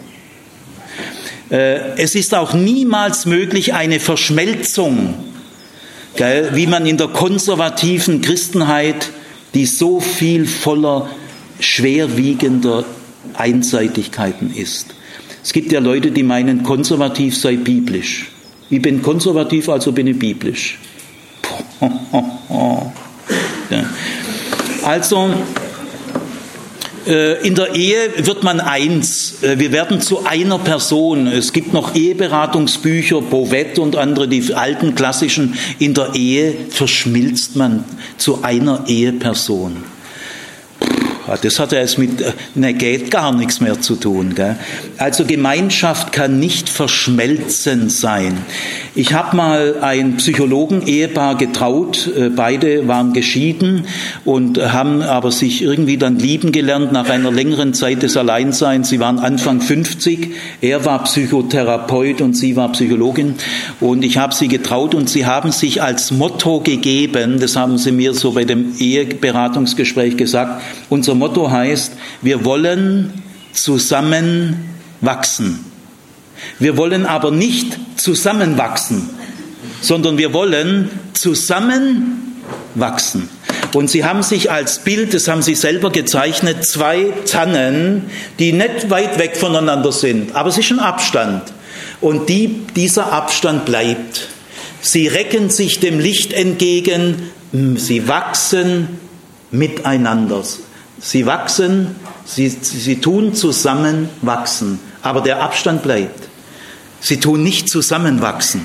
[1.50, 5.14] Äh, es ist auch niemals möglich eine Verschmelzung,
[6.54, 9.10] wie man in der konservativen Christenheit,
[9.54, 11.10] die so viel voller
[11.60, 12.86] schwerwiegender
[13.34, 14.96] Einseitigkeiten ist.
[15.44, 18.32] Es gibt ja Leute, die meinen, konservativ sei biblisch.
[18.70, 20.80] Ich bin konservativ, also bin ich biblisch.
[24.84, 25.34] Also
[27.44, 29.44] in der Ehe wird man eins.
[29.44, 31.28] Äh, wir werden zu einer Person.
[31.28, 35.56] Es gibt noch Eheberatungsbücher, Bovet und andere, die alten klassischen.
[35.80, 37.84] In der Ehe verschmilzt man
[38.18, 39.95] zu einer Eheperson.
[41.42, 44.36] Das hat ja jetzt mit äh, Negat gar nichts mehr zu tun.
[44.36, 44.56] Gell?
[44.98, 48.38] Also Gemeinschaft kann nicht verschmelzen sein.
[48.94, 53.86] Ich habe mal ein Psychologen-Ehepaar getraut, äh, beide waren geschieden
[54.24, 58.90] und haben aber sich irgendwie dann lieben gelernt nach einer längeren Zeit des Alleinseins.
[58.90, 63.36] Sie waren Anfang 50, er war Psychotherapeut und sie war Psychologin
[63.80, 67.92] und ich habe sie getraut und sie haben sich als Motto gegeben, das haben sie
[67.92, 73.24] mir so bei dem Eheberatungsgespräch gesagt, unser Motto heißt, wir wollen
[73.54, 75.66] zusammen wachsen.
[76.60, 79.10] Wir wollen aber nicht zusammenwachsen,
[79.82, 83.30] sondern wir wollen zusammenwachsen.
[83.74, 88.04] Und sie haben sich als Bild, das haben sie selber gezeichnet, zwei Tannen,
[88.40, 91.44] die nicht weit weg voneinander sind, aber es ist ein Abstand.
[92.00, 94.30] Und die, dieser Abstand bleibt.
[94.82, 97.32] Sie recken sich dem Licht entgegen,
[97.76, 98.88] sie wachsen
[99.52, 100.44] miteinander.
[101.06, 106.30] Sie wachsen, sie, sie tun zusammen wachsen, aber der Abstand bleibt.
[107.00, 108.62] Sie tun nicht zusammenwachsen.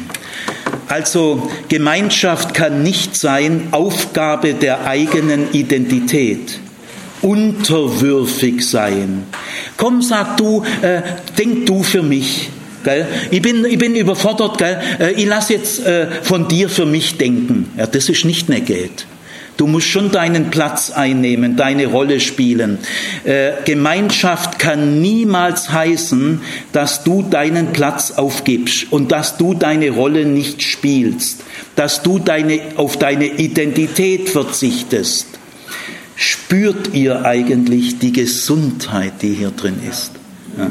[0.89, 6.59] Also Gemeinschaft kann nicht sein Aufgabe der eigenen Identität.
[7.21, 9.25] Unterwürfig sein.
[9.77, 11.03] Komm, sag du, äh,
[11.37, 12.49] denk du für mich.
[12.85, 13.07] Gell?
[13.31, 14.81] Ich, bin, ich bin überfordert, gell?
[14.99, 17.71] Äh, ich lass jetzt äh, von dir für mich denken.
[17.77, 19.05] Ja, das ist nicht Negat.
[19.61, 22.79] Du musst schon deinen Platz einnehmen, deine Rolle spielen.
[23.25, 26.41] Äh, Gemeinschaft kann niemals heißen,
[26.73, 31.45] dass du deinen Platz aufgibst und dass du deine Rolle nicht spielst,
[31.77, 35.27] dass du deine, auf deine Identität verzichtest.
[36.17, 40.13] Spürt ihr eigentlich die Gesundheit, die hier drin ist?
[40.57, 40.71] Ja.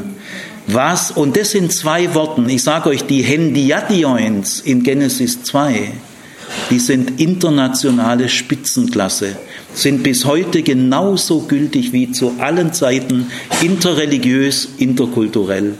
[0.66, 5.92] Was, und das sind zwei Worten, ich sage euch, die Hendiadioins in Genesis 2,
[6.70, 9.36] die sind internationale Spitzenklasse,
[9.74, 13.30] sind bis heute genauso gültig wie zu allen Zeiten,
[13.62, 15.74] interreligiös, interkulturell.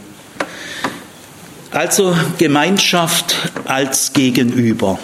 [1.71, 4.99] Also Gemeinschaft als Gegenüber.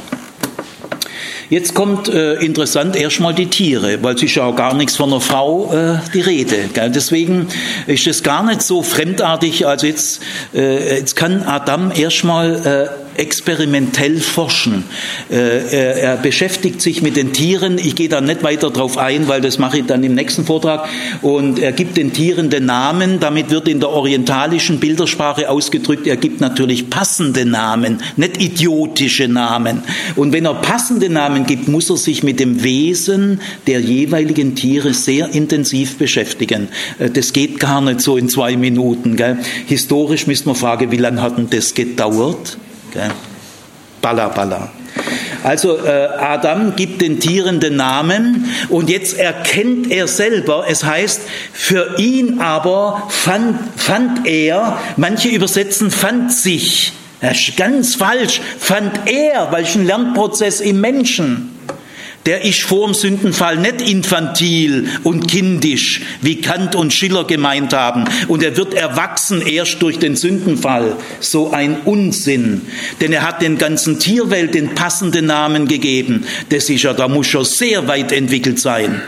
[1.48, 5.12] Jetzt kommt äh, interessant erstmal die Tiere, weil es ist ja auch gar nichts von
[5.12, 6.68] einer Frau äh, die Rede.
[6.74, 6.90] Gell?
[6.90, 7.46] Deswegen
[7.86, 9.64] ist es gar nicht so fremdartig.
[9.64, 14.84] Also jetzt, äh, jetzt kann Adam erstmal äh, experimentell forschen.
[15.30, 17.78] Äh, er beschäftigt sich mit den Tieren.
[17.78, 20.88] Ich gehe da nicht weiter drauf ein, weil das mache ich dann im nächsten Vortrag.
[21.22, 23.20] Und er gibt den Tieren den Namen.
[23.20, 29.82] Damit wird in der orientalischen Bildersprache ausgedrückt, er gibt natürlich passende Namen, nicht idiotische Namen.
[30.14, 34.94] Und wenn er passende Namen gibt, muss er sich mit dem Wesen der jeweiligen Tiere
[34.94, 36.68] sehr intensiv beschäftigen.
[36.98, 39.16] Äh, das geht gar nicht so in zwei Minuten.
[39.16, 39.38] Gell?
[39.66, 42.58] Historisch müssen wir fragen, wie lange hat denn das gedauert?
[42.96, 43.10] Gell?
[44.00, 44.70] Balla, balla.
[45.44, 51.20] Also äh, Adam gibt den Tieren den Namen und jetzt erkennt er selber, es heißt,
[51.52, 59.06] für ihn aber fand, fand er, manche übersetzen fand sich, das ist ganz falsch, fand
[59.06, 61.55] er, welchen Lernprozess im Menschen
[62.26, 68.04] der ist vor dem Sündenfall nicht infantil und kindisch, wie Kant und Schiller gemeint haben.
[68.28, 70.96] Und er wird erwachsen erst durch den Sündenfall.
[71.20, 72.62] So ein Unsinn.
[73.00, 76.26] Denn er hat den ganzen Tierwelt den passenden Namen gegeben.
[76.48, 79.00] Das ist ja, da muss schon sehr weit entwickelt sein.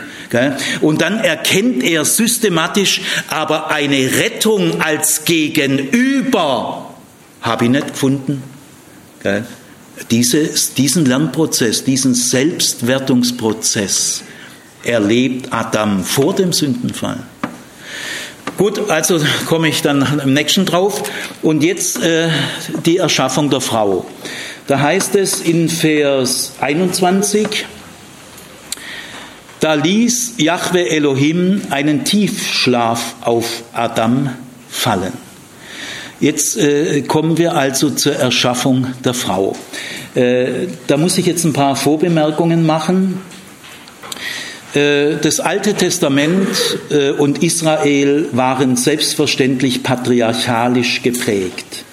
[0.81, 6.93] Und dann erkennt er systematisch, aber eine Rettung als Gegenüber
[7.41, 8.43] habe ich nicht gefunden.
[10.11, 14.23] Dieses, diesen Lernprozess, diesen Selbstwertungsprozess
[14.83, 17.23] erlebt Adam vor dem Sündenfall.
[18.57, 21.03] Gut, also komme ich dann im nächsten drauf.
[21.41, 22.29] Und jetzt äh,
[22.85, 24.05] die Erschaffung der Frau.
[24.67, 27.65] Da heißt es in Vers 21,
[29.61, 34.29] da ließ Jahwe Elohim einen Tiefschlaf auf Adam
[34.69, 35.28] fallen.
[36.19, 39.55] Jetzt äh, kommen wir also zur Erschaffung der Frau.
[40.15, 43.21] Äh, da muss ich jetzt ein paar Vorbemerkungen machen.
[44.73, 46.49] Äh, das Alte Testament
[46.89, 51.85] äh, und Israel waren selbstverständlich patriarchalisch geprägt.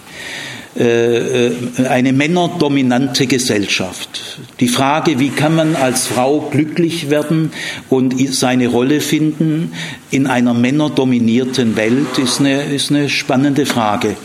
[0.79, 1.53] Äh, äh,
[1.89, 4.39] eine männerdominante Gesellschaft.
[4.61, 7.51] Die Frage, wie kann man als Frau glücklich werden
[7.89, 9.72] und seine Rolle finden
[10.11, 14.16] in einer männerdominierten Welt, ist eine, ist eine spannende Frage.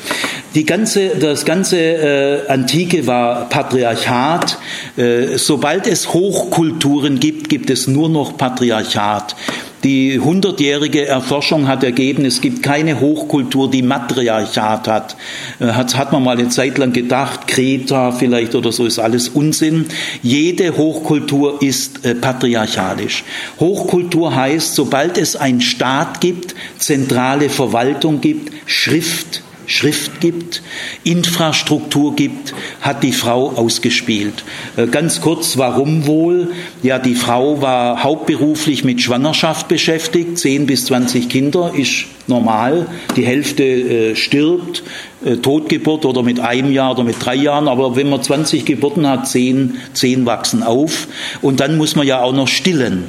[0.53, 4.57] Die ganze, das ganze äh, Antike war Patriarchat.
[4.97, 9.37] Äh, sobald es Hochkulturen gibt, gibt es nur noch Patriarchat.
[9.83, 15.15] Die hundertjährige Erforschung hat ergeben, es gibt keine Hochkultur, die Matriarchat hat.
[15.59, 19.29] Äh, hat, hat man mal eine Zeit lang gedacht, Kreta vielleicht oder so ist alles
[19.29, 19.87] Unsinn.
[20.21, 23.23] Jede Hochkultur ist äh, patriarchalisch.
[23.59, 30.61] Hochkultur heißt, sobald es einen Staat gibt, zentrale Verwaltung gibt, Schrift, Schrift gibt,
[31.03, 34.43] Infrastruktur gibt, hat die Frau ausgespielt.
[34.77, 36.51] Äh, ganz kurz, warum wohl?
[36.83, 43.25] Ja, die Frau war hauptberuflich mit Schwangerschaft beschäftigt, 10 bis 20 Kinder ist normal, die
[43.25, 44.83] Hälfte äh, stirbt,
[45.23, 49.07] äh, Totgeburt oder mit einem Jahr oder mit drei Jahren, aber wenn man 20 Geburten
[49.07, 51.07] hat, 10, 10 wachsen auf
[51.41, 53.05] und dann muss man ja auch noch stillen.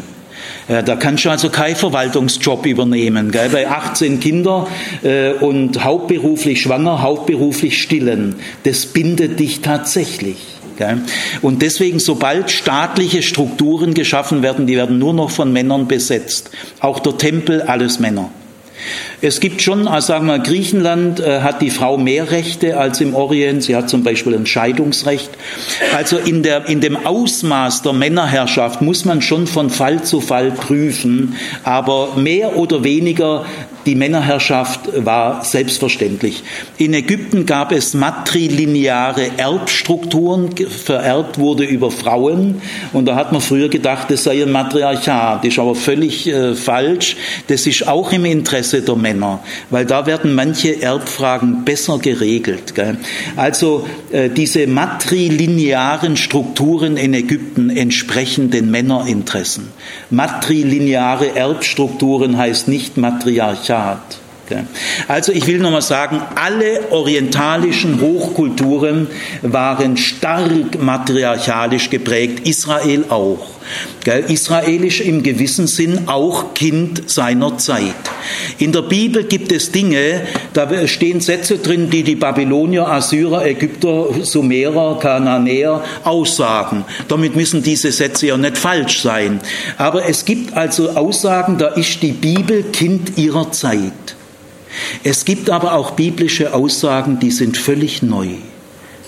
[0.68, 3.30] Da kannst du also keinen Verwaltungsjob übernehmen.
[3.32, 3.48] Gell?
[3.48, 4.66] Bei 18 Kindern
[5.02, 8.36] äh, und hauptberuflich schwanger, hauptberuflich stillen.
[8.64, 10.36] Das bindet dich tatsächlich.
[10.78, 10.98] Gell?
[11.42, 16.50] Und deswegen, sobald staatliche Strukturen geschaffen werden, die werden nur noch von Männern besetzt.
[16.80, 18.30] Auch der Tempel, alles Männer.
[19.20, 23.14] Es gibt schon, also sagen wir, Griechenland äh, hat die Frau mehr Rechte als im
[23.14, 23.62] Orient.
[23.62, 25.30] Sie hat zum Beispiel ein Scheidungsrecht.
[25.94, 30.50] Also in, der, in dem Ausmaß der Männerherrschaft muss man schon von Fall zu Fall
[30.50, 31.36] prüfen.
[31.62, 33.44] Aber mehr oder weniger
[33.86, 36.42] die Männerherrschaft war selbstverständlich.
[36.78, 42.62] In Ägypten gab es matrilineare Erbstrukturen, vererbt wurde über Frauen.
[42.92, 45.44] Und da hat man früher gedacht, das sei ein Matriarchat.
[45.44, 47.16] Das ist aber völlig äh, falsch.
[47.48, 52.74] Das ist auch im Interesse der Männer, weil da werden manche Erbfragen besser geregelt.
[52.74, 52.98] Gell?
[53.36, 59.68] Also äh, diese matrilinearen Strukturen in Ägypten entsprechen den Männerinteressen.
[60.10, 63.71] Matrilineare Erbstrukturen heißt nicht Matriarchat.
[63.72, 64.21] God.
[64.52, 64.64] Staat.
[65.08, 69.08] Also ich will nochmal sagen, alle orientalischen Hochkulturen
[69.42, 73.52] waren stark matriarchalisch geprägt, Israel auch.
[74.28, 77.94] Israelisch im gewissen Sinn auch Kind seiner Zeit.
[78.58, 80.22] In der Bibel gibt es Dinge,
[80.52, 86.84] da stehen Sätze drin, die die Babylonier, Assyrer, Ägypter, Sumerer, Kananäer aussagen.
[87.06, 89.40] Damit müssen diese Sätze ja nicht falsch sein.
[89.78, 94.16] Aber es gibt also Aussagen, da ist die Bibel Kind ihrer Zeit.
[95.04, 98.28] Es gibt aber auch biblische Aussagen, die sind völlig neu.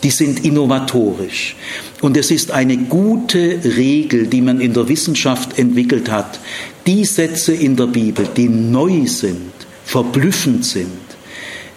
[0.03, 1.57] Die sind innovatorisch.
[2.03, 6.39] Und es ist eine gute Regel, die man in der Wissenschaft entwickelt hat.
[6.87, 9.53] Die Sätze in der Bibel, die neu sind,
[9.85, 10.91] verblüffend sind,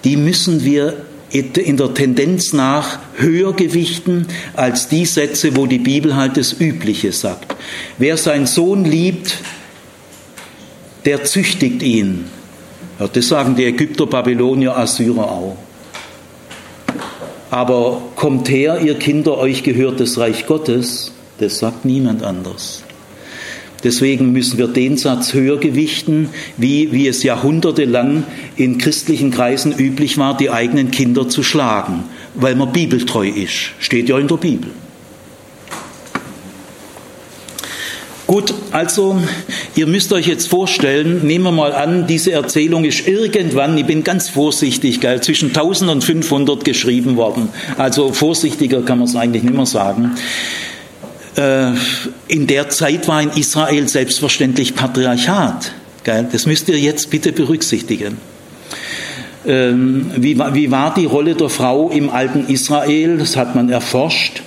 [0.04, 6.16] die müssen wir in der Tendenz nach höher gewichten als die Sätze, wo die Bibel
[6.16, 7.56] halt das Übliche sagt.
[7.98, 9.38] Wer seinen Sohn liebt,
[11.06, 12.26] der züchtigt ihn.
[13.00, 15.58] Ja, das sagen die Ägypter, Babylonier, Assyrer auch.
[17.50, 22.84] Aber kommt her, ihr Kinder, euch gehört das Reich Gottes, das sagt niemand anders.
[23.84, 28.24] Deswegen müssen wir den Satz höher gewichten, wie, wie es jahrhundertelang
[28.56, 33.72] in christlichen Kreisen üblich war, die eigenen Kinder zu schlagen, weil man bibeltreu ist.
[33.80, 34.72] Steht ja in der Bibel.
[38.28, 39.21] Gut, also
[39.75, 44.03] ihr müsst euch jetzt vorstellen, nehmen wir mal an, diese Erzählung ist irgendwann, ich bin
[44.03, 47.47] ganz vorsichtig, gell, zwischen 1000 und 500 geschrieben worden.
[47.78, 50.11] Also vorsichtiger kann man es eigentlich nicht mehr sagen.
[51.38, 51.71] Äh,
[52.28, 55.71] in der Zeit war in Israel selbstverständlich Patriarchat.
[56.03, 56.28] Gell.
[56.30, 58.17] Das müsst ihr jetzt bitte berücksichtigen.
[59.45, 63.17] Ähm, wie, wie war die Rolle der Frau im alten Israel?
[63.17, 64.41] Das hat man erforscht.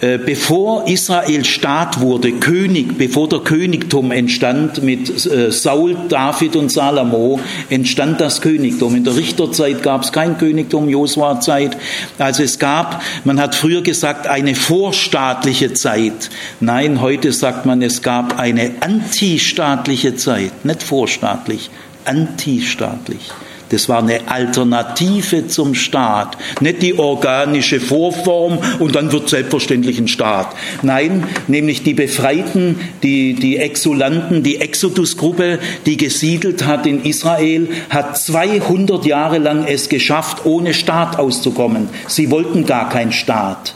[0.00, 6.72] Äh, bevor Israel Staat wurde, König, bevor der Königtum entstand mit äh, Saul, David und
[6.72, 7.38] Salomo,
[7.68, 8.96] entstand das Königtum.
[8.96, 11.76] In der Richterzeit gab es kein Königtum, Josua-Zeit.
[12.16, 16.30] Also es gab, man hat früher gesagt, eine vorstaatliche Zeit.
[16.60, 21.68] Nein, heute sagt man, es gab eine antistaatliche Zeit, nicht vorstaatlich,
[22.06, 23.30] antistaatlich.
[23.70, 26.36] Das war eine Alternative zum Staat.
[26.60, 30.54] Nicht die organische Vorform und dann wird selbstverständlich ein Staat.
[30.82, 38.18] Nein, nämlich die Befreiten, die, die Exulanten, die Exodus-Gruppe, die gesiedelt hat in Israel, hat
[38.18, 41.88] 200 Jahre lang es geschafft, ohne Staat auszukommen.
[42.08, 43.74] Sie wollten gar keinen Staat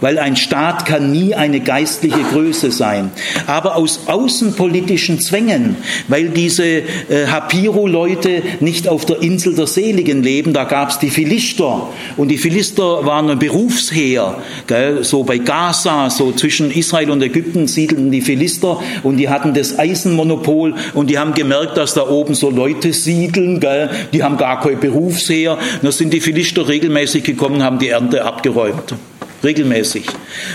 [0.00, 3.10] weil ein Staat kann nie eine geistliche Größe sein.
[3.46, 5.76] Aber aus außenpolitischen Zwängen,
[6.08, 6.82] weil diese äh,
[7.30, 12.38] Hapiro-Leute nicht auf der Insel der Seligen leben, da gab es die Philister und die
[12.38, 15.04] Philister waren ein Berufsheer, gell?
[15.04, 19.78] so bei Gaza, so zwischen Israel und Ägypten siedelten die Philister und die hatten das
[19.78, 23.90] Eisenmonopol und die haben gemerkt, dass da oben so Leute siedeln, gell?
[24.12, 25.58] die haben gar kein Berufsheer.
[25.82, 28.94] Da sind die Philister regelmäßig gekommen, haben die Ernte abgeräumt
[29.42, 30.06] regelmäßig.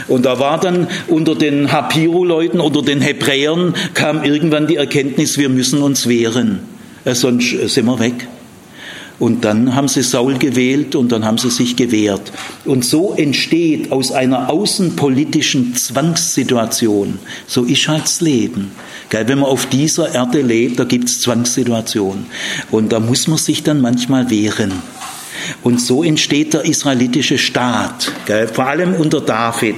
[0.07, 5.49] Und da war dann unter den Hapiro-Leuten, unter den Hebräern, kam irgendwann die Erkenntnis, wir
[5.49, 6.59] müssen uns wehren,
[7.05, 8.27] äh, sonst sind wir weg.
[9.19, 12.31] Und dann haben sie Saul gewählt und dann haben sie sich gewehrt.
[12.65, 18.71] Und so entsteht aus einer außenpolitischen Zwangssituation, so ist halt das Leben.
[19.11, 22.25] Wenn man auf dieser Erde lebt, da gibt es Zwangssituationen.
[22.71, 24.73] Und da muss man sich dann manchmal wehren.
[25.61, 29.75] Und so entsteht der israelitische Staat, gell, vor allem unter David.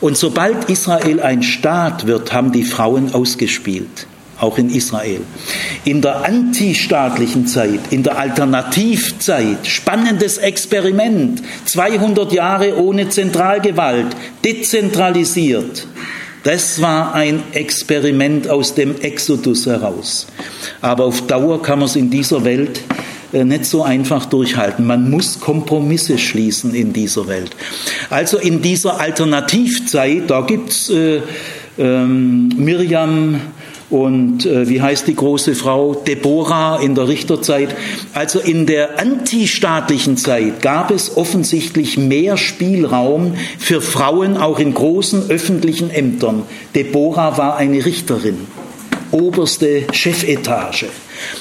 [0.00, 4.06] Und sobald Israel ein Staat wird, haben die Frauen ausgespielt
[4.40, 5.20] auch in Israel.
[5.84, 14.08] In der antistaatlichen Zeit, in der Alternativzeit, spannendes Experiment, 200 Jahre ohne Zentralgewalt,
[14.44, 15.86] dezentralisiert.
[16.42, 20.26] Das war ein Experiment aus dem Exodus heraus.
[20.82, 22.80] Aber auf Dauer kann man es in dieser Welt
[23.42, 24.86] nicht so einfach durchhalten.
[24.86, 27.56] Man muss Kompromisse schließen in dieser Welt.
[28.10, 31.22] Also in dieser Alternativzeit, da gibt's äh,
[31.78, 33.40] ähm, Miriam,
[33.90, 35.94] und äh, wie heißt die große Frau?
[35.94, 37.76] Deborah in der Richterzeit.
[38.12, 45.30] Also in der antistaatlichen Zeit gab es offensichtlich mehr Spielraum für Frauen auch in großen
[45.30, 46.42] öffentlichen Ämtern.
[46.74, 48.38] Deborah war eine Richterin,
[49.12, 50.86] oberste Chefetage.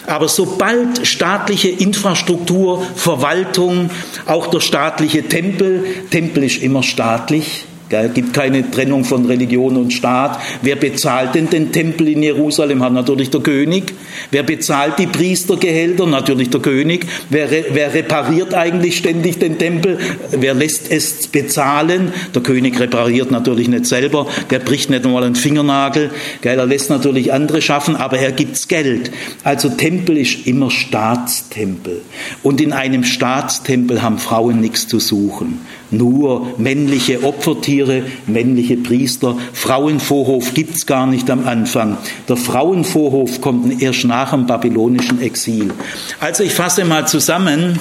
[0.08, 3.90] Aber sobald staatliche Infrastruktur, Verwaltung,
[4.26, 7.66] auch der staatliche Tempel, Tempel ist immer staatlich,
[8.02, 10.40] Es gibt keine Trennung von Religion und Staat.
[10.62, 12.84] Wer bezahlt denn den Tempel in Jerusalem?
[12.84, 13.94] Hat natürlich der König.
[14.32, 16.06] Wer bezahlt die Priestergehälter?
[16.06, 17.06] Natürlich der König.
[17.30, 19.98] Wer, wer repariert eigentlich ständig den Tempel?
[20.32, 22.12] Wer lässt es bezahlen?
[22.34, 24.28] Der König repariert natürlich nicht selber.
[24.50, 26.12] Der bricht nicht einmal einen Fingernagel.
[26.42, 29.12] Er lässt natürlich andere schaffen, aber er gibt's Geld.
[29.44, 32.02] Also Tempel ist immer Staatstempel.
[32.42, 35.60] Und in einem Staatstempel haben Frauen nichts zu suchen.
[35.94, 39.38] Nur männliche Opfertiere, männliche Priester.
[39.54, 41.98] Frauenvorhof gibt's gar nicht am Anfang.
[42.28, 45.72] Der Frauenvorhof kommt erst nach dem babylonischen Exil.
[46.20, 47.80] Also ich fasse mal zusammen.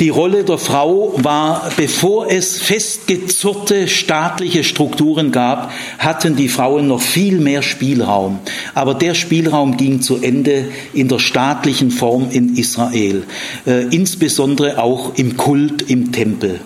[0.00, 7.00] Die Rolle der Frau war, bevor es festgezurrte staatliche Strukturen gab, hatten die Frauen noch
[7.00, 8.38] viel mehr Spielraum.
[8.74, 13.24] Aber der Spielraum ging zu Ende in der staatlichen Form in Israel,
[13.66, 16.60] äh, insbesondere auch im Kult im Tempel.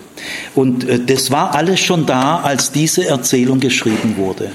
[0.53, 4.51] Und äh, das war alles schon da, als diese Erzählung geschrieben wurde.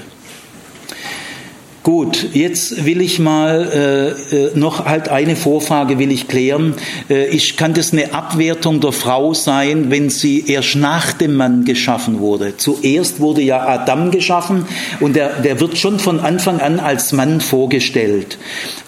[1.81, 6.75] Gut, jetzt will ich mal äh, äh, noch halt eine Vorfrage will ich klären.
[7.09, 11.63] Äh, ich kann das eine Abwertung der Frau sein, wenn sie erst nach dem Mann
[11.63, 12.57] geschaffen wurde.
[12.57, 14.65] Zuerst wurde ja Adam geschaffen
[14.99, 18.37] und der, der wird schon von Anfang an als Mann vorgestellt.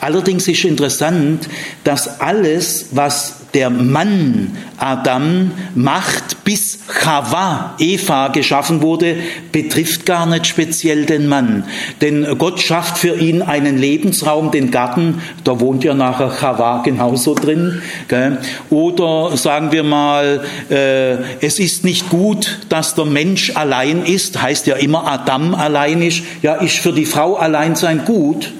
[0.01, 1.47] Allerdings ist interessant,
[1.85, 9.17] dass alles, was der Mann Adam macht, bis Chava, Eva, geschaffen wurde,
[9.51, 11.65] betrifft gar nicht speziell den Mann.
[12.01, 17.35] Denn Gott schafft für ihn einen Lebensraum, den Garten, da wohnt ja nachher Chava genauso
[17.35, 17.81] drin.
[18.07, 18.39] Gell?
[18.69, 24.67] Oder sagen wir mal, äh, es ist nicht gut, dass der Mensch allein ist, heißt
[24.67, 26.23] ja immer Adam allein ist.
[26.41, 28.51] Ja, ist für die Frau allein sein gut?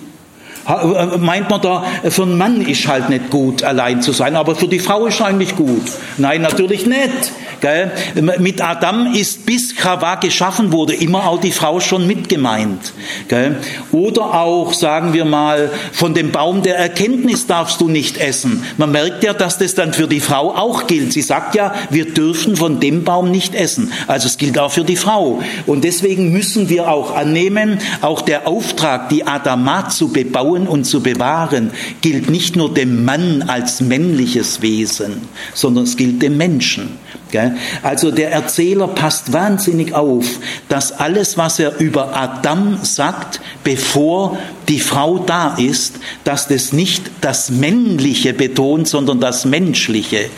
[0.67, 4.35] Äh, meint man da, äh, für einen Mann ist halt nicht gut, allein zu sein,
[4.35, 5.83] aber für die Frau ist eigentlich gut.
[6.17, 7.31] Nein, natürlich nicht.
[7.61, 7.91] Gell?
[8.39, 12.93] Mit Adam ist bis Chava geschaffen wurde, immer auch die Frau schon mitgemeint.
[13.27, 13.57] Gell?
[13.91, 18.63] Oder auch, sagen wir mal, von dem Baum der Erkenntnis darfst du nicht essen.
[18.77, 21.13] Man merkt ja, dass das dann für die Frau auch gilt.
[21.13, 23.91] Sie sagt ja, wir dürfen von dem Baum nicht essen.
[24.07, 25.41] Also es gilt auch für die Frau.
[25.67, 31.01] Und deswegen müssen wir auch annehmen, auch der Auftrag, die Adamat zu bebauen und zu
[31.01, 31.71] bewahren,
[32.01, 35.21] gilt nicht nur dem Mann als männliches Wesen,
[35.53, 36.97] sondern es gilt dem Menschen.
[37.83, 40.25] Also der Erzähler passt wahnsinnig auf,
[40.69, 47.11] dass alles, was er über Adam sagt, bevor die Frau da ist, dass das nicht
[47.21, 50.29] das Männliche betont, sondern das Menschliche.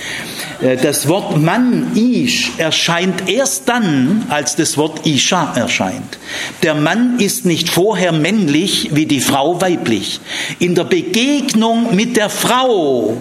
[0.61, 6.17] Äh, das Wort Mann, Ish, erscheint erst dann, als das Wort Isha erscheint.
[6.63, 10.19] Der Mann ist nicht vorher männlich wie die Frau weiblich.
[10.59, 13.17] In der Begegnung mit der Frau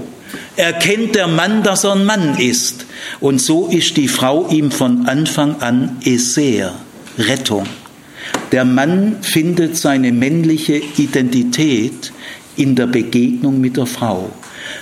[0.57, 2.87] erkennt der Mann, dass er ein Mann ist.
[3.20, 6.74] Und so ist die Frau ihm von Anfang an Eser,
[7.18, 7.66] Rettung.
[8.53, 12.12] Der Mann findet seine männliche Identität
[12.57, 14.30] in der Begegnung mit der Frau.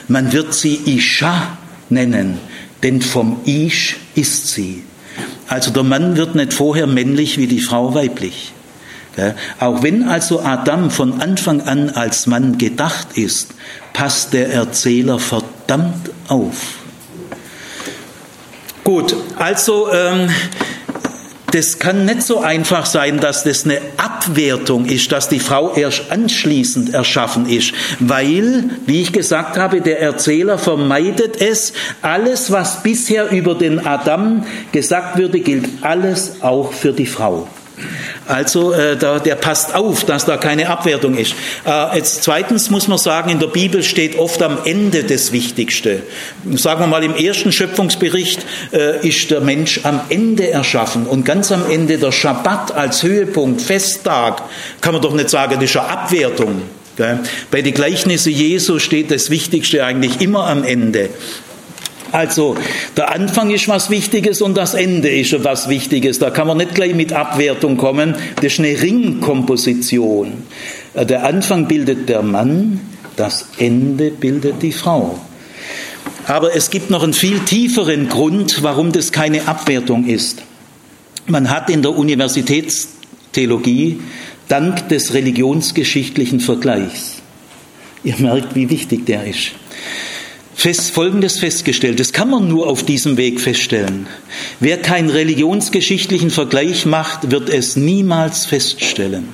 [0.09, 2.39] Man wird sie Isha nennen,
[2.83, 4.83] denn vom Ish ist sie.
[5.49, 8.53] Also der Mann wird nicht vorher männlich wie die Frau weiblich.
[9.59, 13.55] Auch wenn also Adam von Anfang an als Mann gedacht ist,
[13.93, 16.81] passt der Erzähler verdammt auf.
[18.85, 20.31] Gut, also ähm,
[21.53, 26.11] das kann nicht so einfach sein, dass das eine Abwertung ist, dass die Frau erst
[26.11, 31.73] anschließend erschaffen ist, weil, wie ich gesagt habe, der Erzähler vermeidet es,
[32.03, 37.49] alles, was bisher über den Adam gesagt würde, gilt alles auch für die Frau.
[38.27, 41.35] Also äh, da, der passt auf, dass da keine Abwertung ist.
[41.67, 46.03] Äh, jetzt zweitens muss man sagen, in der Bibel steht oft am Ende das Wichtigste.
[46.55, 51.51] Sagen wir mal, im ersten Schöpfungsbericht äh, ist der Mensch am Ende erschaffen und ganz
[51.53, 54.43] am Ende der Schabbat als Höhepunkt, Festtag,
[54.81, 56.63] kann man doch nicht sagen, das ist eine Abwertung.
[57.51, 61.09] Bei den Gleichnissen Jesu steht das Wichtigste eigentlich immer am Ende.
[62.13, 62.57] Also
[62.97, 66.19] der Anfang ist was Wichtiges und das Ende ist was Wichtiges.
[66.19, 68.17] Da kann man nicht gleich mit Abwertung kommen.
[68.37, 70.45] Das ist eine Ringkomposition.
[70.95, 72.81] Äh, der Anfang bildet der Mann,
[73.17, 75.21] das Ende bildet die Frau.
[76.27, 80.43] Aber es gibt noch einen viel tieferen Grund, warum das keine Abwertung ist.
[81.27, 84.01] Man hat in der Universitätstheologie
[84.49, 87.23] dank des religionsgeschichtlichen Vergleichs,
[88.03, 89.53] ihr merkt, wie wichtig der ist,
[90.55, 92.01] fest, Folgendes festgestellt.
[92.01, 94.07] Das kann man nur auf diesem Weg feststellen.
[94.61, 99.29] Wer keinen religionsgeschichtlichen Vergleich macht, wird es niemals feststellen.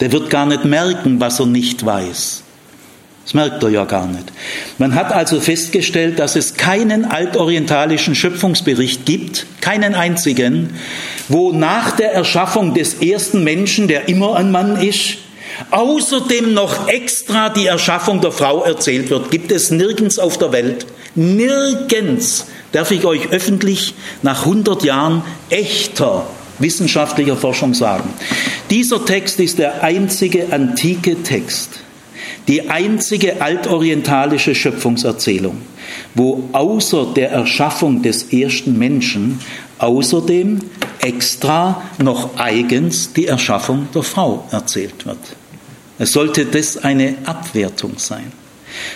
[0.00, 2.42] Der wird gar nicht merken, was er nicht weiß.
[3.24, 4.32] Das merkt er ja gar nicht.
[4.78, 10.70] Man hat also festgestellt, dass es keinen altorientalischen Schöpfungsbericht gibt, keinen einzigen,
[11.28, 15.18] wo nach der Erschaffung des ersten Menschen, der immer ein Mann ist,
[15.70, 19.30] außerdem noch extra die Erschaffung der Frau erzählt wird.
[19.30, 20.86] Gibt es nirgends auf der Welt.
[21.14, 26.26] Nirgends darf ich euch öffentlich nach 100 Jahren echter
[26.58, 28.08] wissenschaftlicher Forschung sagen.
[28.70, 31.80] Dieser Text ist der einzige antike Text,
[32.46, 35.62] die einzige altorientalische Schöpfungserzählung,
[36.14, 39.40] wo außer der Erschaffung des ersten Menschen
[39.78, 40.60] außerdem
[41.00, 45.39] extra noch eigens die Erschaffung der Frau erzählt wird.
[46.00, 48.32] Es sollte das eine Abwertung sein.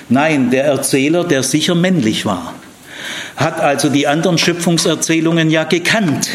[0.09, 2.55] Nein, der Erzähler, der sicher männlich war,
[3.37, 6.31] hat also die anderen Schöpfungserzählungen ja gekannt.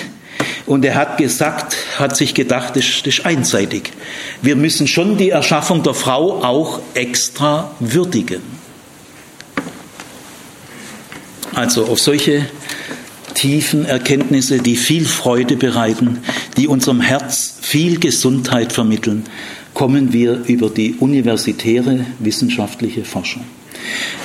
[0.67, 3.93] Und er hat gesagt, hat sich gedacht, das ist einseitig.
[4.43, 8.43] Wir müssen schon die Erschaffung der Frau auch extra würdigen.
[11.55, 12.45] Also auf solche
[13.33, 16.19] tiefen Erkenntnisse, die viel Freude bereiten,
[16.57, 19.25] die unserem Herz viel Gesundheit vermitteln,
[19.79, 23.43] kommen wir über die universitäre wissenschaftliche Forschung.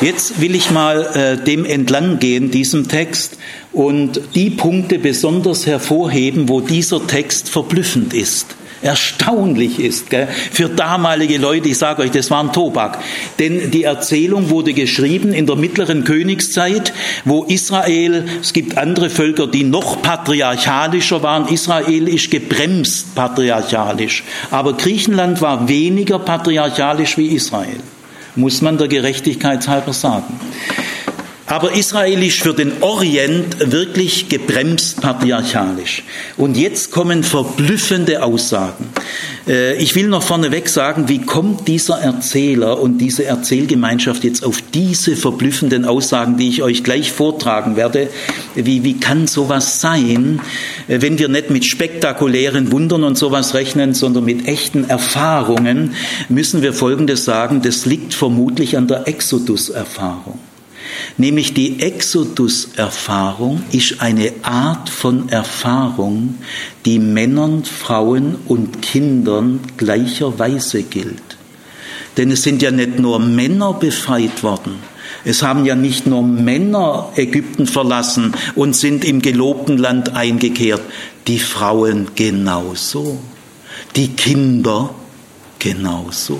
[0.01, 3.39] Jetzt will ich mal äh, dem entlang gehen, diesem Text,
[3.73, 10.29] und die Punkte besonders hervorheben, wo dieser Text verblüffend ist erstaunlich ist gell?
[10.53, 11.69] für damalige Leute.
[11.69, 12.99] Ich sage euch, das war ein Tobak.
[13.39, 16.93] Denn die Erzählung wurde geschrieben in der mittleren Königszeit,
[17.25, 21.49] wo Israel, es gibt andere Völker, die noch patriarchalischer waren.
[21.49, 24.23] Israel ist gebremst patriarchalisch.
[24.51, 27.81] Aber Griechenland war weniger patriarchalisch wie Israel
[28.37, 30.41] muss man der Gerechtigkeit halber sagen.
[31.47, 36.03] Aber Israel ist für den Orient wirklich gebremst patriarchalisch.
[36.39, 38.89] Und jetzt kommen verblüffende Aussagen.
[39.47, 44.63] Äh, ich will noch vorneweg sagen, wie kommt dieser Erzähler und diese Erzählgemeinschaft jetzt auf
[44.73, 48.09] diese verblüffenden Aussagen, die ich euch gleich vortragen werde?
[48.55, 50.41] Wie, wie kann sowas sein,
[50.89, 55.95] äh, wenn wir nicht mit spektakulären Wundern und sowas rechnen, sondern mit echten Erfahrungen,
[56.31, 60.39] müssen wir Folgendes sagen, das liegt vermutlich an der Exodus-Erfahrung.
[61.17, 66.39] Nämlich die Exodus-Erfahrung ist eine Art von Erfahrung,
[66.85, 71.37] die Männern, Frauen und Kindern gleicherweise gilt.
[72.17, 74.79] Denn es sind ja nicht nur Männer befreit worden,
[75.25, 80.83] es haben ja nicht nur Männer Ägypten verlassen und sind im gelobten Land eingekehrt,
[81.27, 83.19] die Frauen genauso,
[83.97, 84.95] die Kinder
[85.59, 86.39] genauso.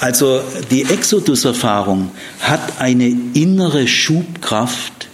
[0.00, 5.08] Also die Exodus-Erfahrung hat eine innere Schubkraft,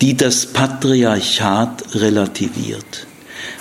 [0.00, 3.06] die das Patriarchat relativiert.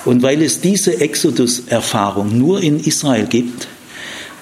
[0.06, 3.68] Und weil es diese Exodus-Erfahrung nur in Israel gibt,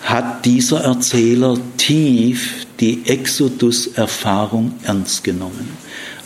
[0.03, 5.77] hat dieser Erzähler tief die Exodus-Erfahrung ernst genommen.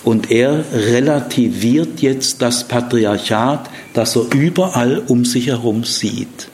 [0.04, 6.50] Und er relativiert jetzt das Patriarchat, das er überall um sich herum sieht.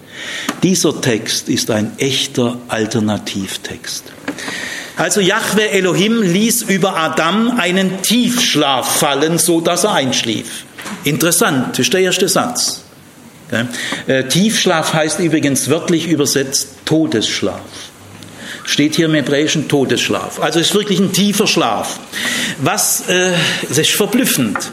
[0.63, 4.03] Dieser Text ist ein echter Alternativtext.
[4.97, 10.63] Also Jahwe Elohim ließ über Adam einen Tiefschlaf fallen, so dass er einschlief.
[11.03, 12.81] Interessant, das ist der erste Satz.
[14.07, 17.61] Äh, Tiefschlaf heißt übrigens wörtlich übersetzt Todesschlaf.
[18.63, 20.39] Steht hier im Hebräischen Todesschlaf.
[20.39, 21.99] Also es ist wirklich ein tiefer Schlaf.
[22.59, 23.33] Was, äh,
[23.67, 24.71] das ist verblüffend.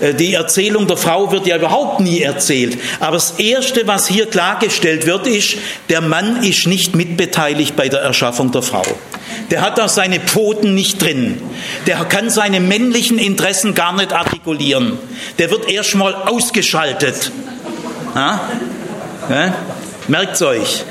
[0.00, 2.78] Äh, die Erzählung der Frau wird ja überhaupt nie erzählt.
[3.00, 5.56] Aber das Erste, was hier klargestellt wird, ist,
[5.88, 8.82] der Mann ist nicht mitbeteiligt bei der Erschaffung der Frau.
[9.50, 11.40] Der hat da seine Pfoten nicht drin.
[11.86, 14.98] Der kann seine männlichen Interessen gar nicht artikulieren.
[15.38, 17.30] Der wird erstmal ausgeschaltet.
[18.14, 18.40] Ja?
[19.28, 19.54] Ja?
[20.08, 20.84] Merkt's euch.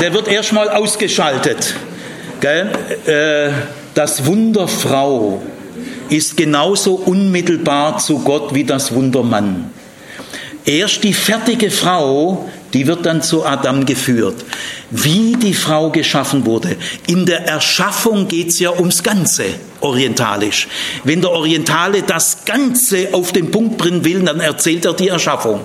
[0.00, 1.74] Der wird erstmal ausgeschaltet.
[2.42, 3.50] Äh,
[3.94, 5.42] das Wunder Frau
[6.08, 9.70] ist genauso unmittelbar zu Gott wie das Wundermann.
[10.64, 14.44] Erst die fertige Frau, die wird dann zu Adam geführt.
[14.90, 16.76] Wie die Frau geschaffen wurde.
[17.06, 19.44] In der Erschaffung geht es ja ums Ganze,
[19.80, 20.66] orientalisch.
[21.04, 25.60] Wenn der Orientale das Ganze auf den Punkt bringen will, dann erzählt er die Erschaffung.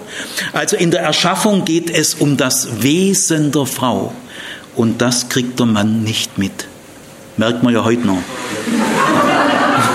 [0.53, 4.13] Also in der Erschaffung geht es um das Wesen der Frau.
[4.75, 6.67] Und das kriegt der Mann nicht mit.
[7.37, 8.21] Merkt man ja heute noch.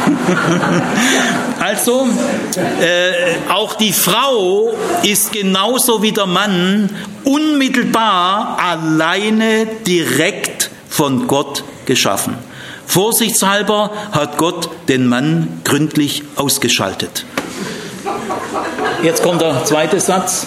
[1.60, 2.06] also,
[2.80, 6.90] äh, auch die Frau ist genauso wie der Mann
[7.24, 12.38] unmittelbar alleine direkt von Gott geschaffen.
[12.86, 17.24] Vorsichtshalber hat Gott den Mann gründlich ausgeschaltet.
[19.02, 20.46] Jetzt kommt der zweite Satz.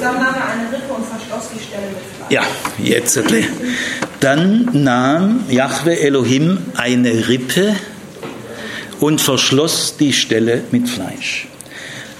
[0.00, 2.15] Dann nahm er eine Rippe und verschloss die Stelle mit Fleisch.
[2.28, 2.42] Ja,
[2.82, 3.20] jetzt.
[4.20, 7.76] Dann nahm Jahwe Elohim eine Rippe
[8.98, 11.46] und verschloss die Stelle mit Fleisch.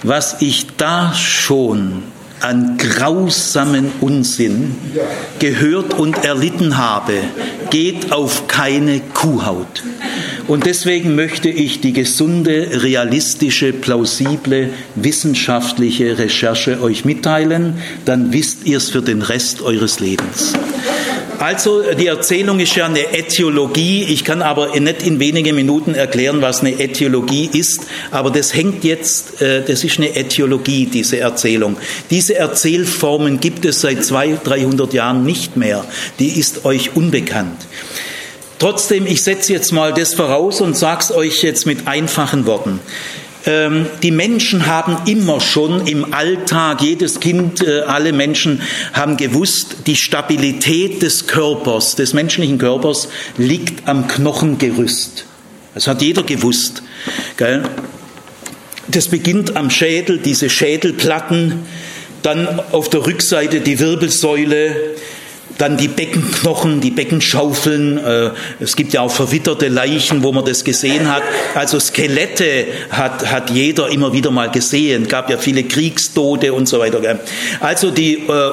[0.03, 2.03] Was ich da schon
[2.39, 4.75] an grausamen Unsinn
[5.39, 7.15] gehört und erlitten habe,
[7.69, 9.83] geht auf keine Kuhhaut.
[10.47, 18.77] Und deswegen möchte ich die gesunde, realistische, plausible, wissenschaftliche Recherche euch mitteilen, dann wisst ihr
[18.77, 20.53] es für den Rest eures Lebens.
[21.39, 24.03] Also die Erzählung ist ja eine Äthiologie.
[24.03, 27.81] Ich kann aber nicht in wenigen Minuten erklären, was eine Äthiologie ist.
[28.09, 31.77] Aber das hängt jetzt, äh, das ist eine Äthiologie, diese Erzählung.
[32.09, 35.85] Diese Erzählformen gibt es seit 200, 300 Jahren nicht mehr.
[36.17, 37.67] Die ist euch unbekannt.
[38.59, 42.79] Trotzdem, ich setze jetzt mal das voraus und sage es euch jetzt mit einfachen Worten.
[43.45, 48.61] Ähm, die Menschen haben immer schon im Alltag, jedes Kind, äh, alle Menschen
[48.93, 55.25] haben gewusst, die Stabilität des Körpers, des menschlichen Körpers liegt am Knochengerüst.
[55.75, 56.81] Das hat jeder gewusst.
[58.87, 61.59] Das beginnt am Schädel, diese Schädelplatten,
[62.23, 64.95] dann auf der Rückseite die Wirbelsäule,
[65.57, 67.97] dann die Beckenknochen, die Beckenschaufeln.
[67.97, 71.23] Äh, es gibt ja auch verwitterte Leichen, wo man das gesehen hat.
[71.55, 75.03] Also Skelette hat, hat jeder immer wieder mal gesehen.
[75.03, 77.19] Es gab ja viele Kriegstote und so weiter.
[77.59, 78.51] Also die äh,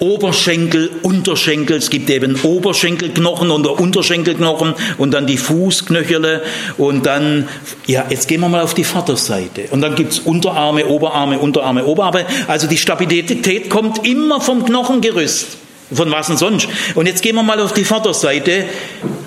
[0.00, 6.42] Oberschenkel, Unterschenkel, es gibt eben Oberschenkelknochen und Unterschenkelknochen und dann die Fußknöchele
[6.76, 7.48] und dann,
[7.86, 11.86] ja, jetzt gehen wir mal auf die Vorderseite und dann gibt es Unterarme, Oberarme, Unterarme,
[11.86, 12.26] Oberarme.
[12.48, 15.58] Also die Stabilität kommt immer vom Knochengerüst.
[15.94, 16.68] Von was denn sonst?
[16.94, 18.64] Und jetzt gehen wir mal auf die Vorderseite.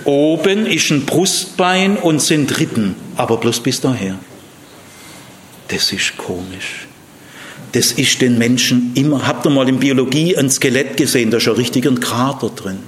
[0.05, 4.15] Oben ist ein Brustbein und sind Rippen, aber bloß bis daher.
[5.67, 6.87] Das ist komisch.
[7.73, 9.27] Das ist den Menschen immer.
[9.27, 11.31] Habt ihr mal in Biologie ein Skelett gesehen?
[11.31, 12.79] Da ist ja richtig ein Krater drin.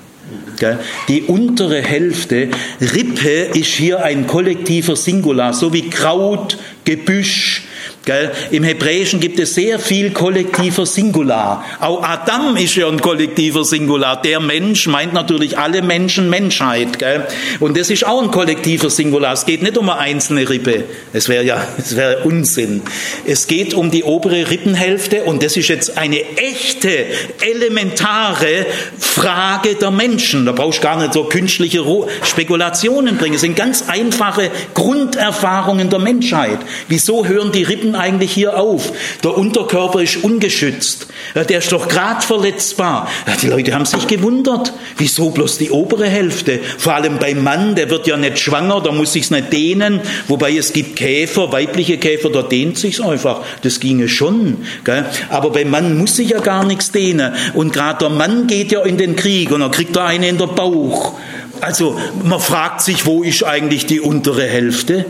[1.07, 2.49] Die untere Hälfte,
[2.81, 7.63] Rippe ist hier ein kollektiver Singular, so wie Kraut, Gebüsch,
[8.05, 8.31] Gell?
[8.51, 11.63] Im Hebräischen gibt es sehr viel kollektiver Singular.
[11.79, 14.21] Auch Adam ist ja ein kollektiver Singular.
[14.21, 16.97] Der Mensch meint natürlich alle Menschen, Menschheit.
[16.97, 17.27] Gell?
[17.59, 19.33] Und das ist auch ein kollektiver Singular.
[19.33, 20.85] Es geht nicht um eine einzelne Rippe.
[21.13, 22.81] Es wäre ja, es wäre Unsinn.
[23.27, 27.05] Es geht um die obere Rippenhälfte und das ist jetzt eine echte,
[27.41, 28.65] elementare
[28.97, 30.45] Frage der Menschen.
[30.45, 31.85] Da brauchst du gar nicht so künstliche
[32.23, 33.35] Spekulationen bringen.
[33.35, 36.59] Es sind ganz einfache Grunderfahrungen der Menschheit.
[36.87, 38.91] Wieso hören die Rippen eigentlich hier auf?
[39.23, 41.07] Der Unterkörper ist ungeschützt.
[41.35, 43.07] Der ist doch gerade verletzbar.
[43.41, 44.73] Die Leute haben sich gewundert.
[44.97, 46.59] Wieso bloß die obere Hälfte?
[46.77, 50.01] Vor allem beim Mann, der wird ja nicht schwanger, da muss sich's nicht dehnen.
[50.27, 53.41] Wobei es gibt Käfer, weibliche Käfer, da dehnt sich's einfach.
[53.61, 54.65] Das ginge schon.
[54.83, 55.05] Gell?
[55.29, 57.33] Aber beim Mann muss sich ja gar nichts dehnen.
[57.53, 60.37] Und gerade der Mann geht ja in den Krieg und dann kriegt er eine in
[60.37, 61.13] der Bauch.
[61.61, 65.05] Also man fragt sich, wo ist eigentlich die untere Hälfte?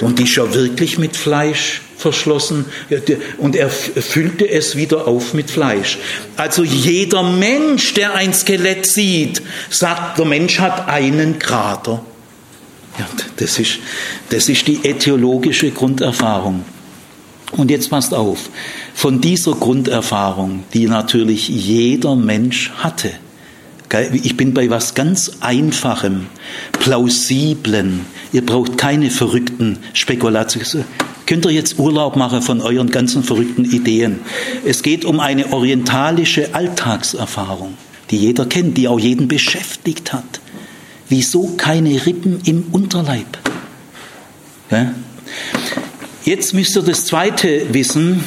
[0.00, 2.66] Und die ist ja wirklich mit Fleisch verschlossen
[3.38, 5.98] und er füllte es wieder auf mit Fleisch.
[6.36, 12.02] Also jeder Mensch, der ein Skelett sieht, sagt, der Mensch hat einen Krater.
[12.98, 13.78] Ja, das, ist,
[14.28, 16.64] das ist die äthiologische Grunderfahrung.
[17.52, 18.50] Und jetzt passt auf,
[18.94, 23.12] von dieser Grunderfahrung, die natürlich jeder Mensch hatte,
[24.12, 26.26] ich bin bei was ganz Einfachem,
[26.72, 28.00] Plausiblen.
[28.32, 30.84] Ihr braucht keine verrückten Spekulationen.
[31.26, 34.20] Könnt ihr jetzt Urlaub machen von euren ganzen verrückten Ideen?
[34.64, 37.74] Es geht um eine orientalische Alltagserfahrung,
[38.10, 40.40] die jeder kennt, die auch jeden beschäftigt hat.
[41.08, 43.38] Wieso keine Rippen im Unterleib?
[44.70, 44.92] Ja?
[46.24, 48.24] Jetzt müsst ihr das Zweite wissen.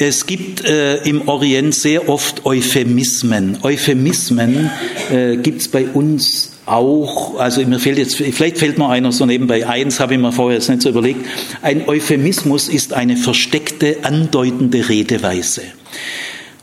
[0.00, 3.58] Es gibt äh, im Orient sehr oft Euphemismen.
[3.62, 4.70] Euphemismen
[5.10, 9.26] äh, gibt es bei uns auch, also mir fehlt jetzt, vielleicht fällt mir einer so
[9.26, 11.26] nebenbei eins, habe ich mir vorher jetzt nicht so überlegt.
[11.62, 15.62] Ein Euphemismus ist eine versteckte, andeutende Redeweise.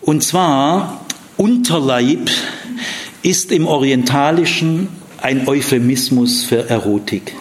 [0.01, 1.05] Und zwar,
[1.35, 2.29] Unterleib
[3.21, 4.87] ist im Orientalischen
[5.21, 7.33] ein Euphemismus für Erotik,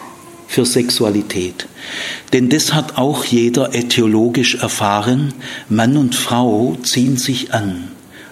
[0.55, 1.67] für Sexualität.
[2.31, 5.33] Denn das hat auch jeder äthiologisch erfahren.
[5.67, 7.89] Mann und Frau ziehen sich an,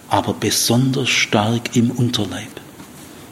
[0.07, 2.47] aber besonders stark im Unterleib.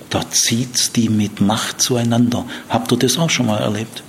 [0.09, 2.43] Da zieht's die mit Macht zueinander.
[2.67, 4.03] Habt ihr das auch schon mal erlebt?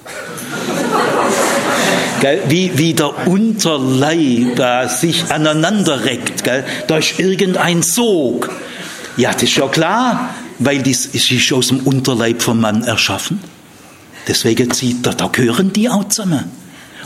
[2.20, 2.42] Gell?
[2.48, 6.42] Wie, wie der Unterleib äh, sich aneinander reckt.
[6.42, 6.64] Gell?
[6.88, 8.50] Da ist irgendein Sog.
[9.16, 13.51] Ja, das ist ja klar, weil das ist aus dem Unterleib vom Mann erschaffen.
[14.26, 16.44] Deswegen zieht da, da gehören die auch zusammen.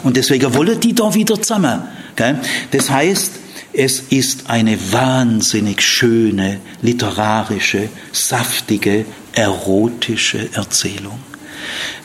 [0.02, 1.82] Und deswegen wollen die da wieder zusammen.
[2.14, 2.38] Gell?
[2.70, 3.32] Das heißt,
[3.78, 9.04] Es ist eine wahnsinnig schöne, literarische, saftige,
[9.34, 11.18] erotische Erzählung.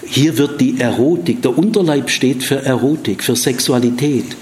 [0.05, 4.35] Hier wird die Erotik, der Unterleib steht für Erotik, für Sexualität.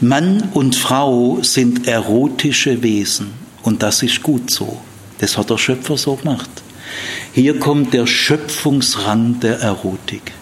[0.00, 3.32] Mann und Frau sind erotische Wesen
[3.64, 4.80] und das ist gut so.
[5.18, 6.50] Das hat der Schöpfer so gemacht.
[7.32, 10.32] Hier kommt der Schöpfungsrang der Erotik.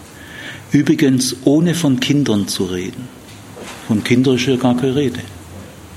[0.72, 3.08] Übrigens ohne von Kindern zu reden.
[3.86, 5.20] Von Kindern ist ja gar keine Rede.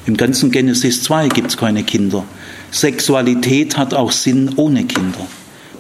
[0.06, 2.24] Im ganzen Genesis 2 gibt es keine Kinder.
[2.72, 5.28] Sexualität hat auch Sinn ohne Kinder.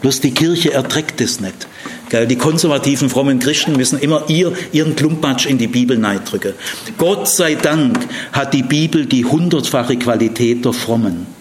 [0.02, 1.68] Bloß die Kirche erträgt es nicht.
[2.12, 6.54] Die konservativen frommen Christen müssen immer ihr, ihren Klumpatsch in die Bibel neidrücken.
[6.98, 8.00] Gott sei Dank
[8.32, 11.37] hat die Bibel die hundertfache Qualität der Frommen.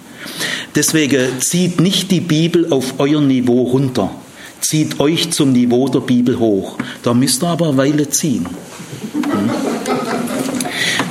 [0.75, 4.11] Deswegen zieht nicht die Bibel auf euer Niveau runter.
[4.61, 6.77] Zieht euch zum Niveau der Bibel hoch.
[7.03, 8.47] Da müsst ihr aber eine Weile ziehen.
[9.13, 9.51] Hm?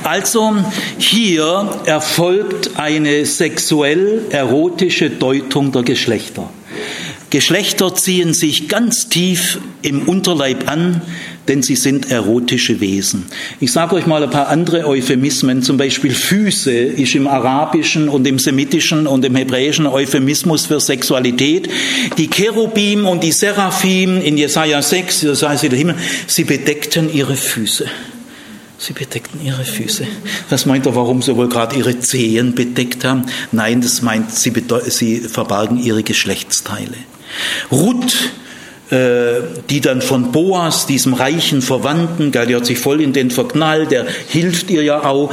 [0.06, 0.54] Also
[0.98, 6.48] hier erfolgt eine sexuell erotische Deutung der Geschlechter.
[7.36, 11.02] Geschlechter ziehen sich ganz tief im Unterleib an,
[11.48, 13.26] denn sie sind erotische Wesen.
[13.60, 18.26] Ich sage euch mal ein paar andere Euphemismen, zum Beispiel Füße ist im Arabischen und
[18.26, 21.68] im Semitischen und im Hebräischen Euphemismus für Sexualität.
[22.16, 27.84] Die Cherubim und die Seraphim in Jesaja 6, Jesaja der Himmel, sie bedeckten ihre Füße.
[28.78, 30.06] Sie bedeckten ihre Füße.
[30.48, 33.26] Was meint er, warum sie wohl gerade ihre Zehen bedeckt haben?
[33.52, 34.54] Nein, das meint, sie,
[34.86, 36.96] sie verbargen ihre Geschlechtsteile.
[37.70, 38.30] Ruth,
[38.90, 43.90] äh, die dann von Boas, diesem reichen Verwandten, die hat sich voll in den verknallt,
[43.90, 45.32] der hilft ihr ja auch.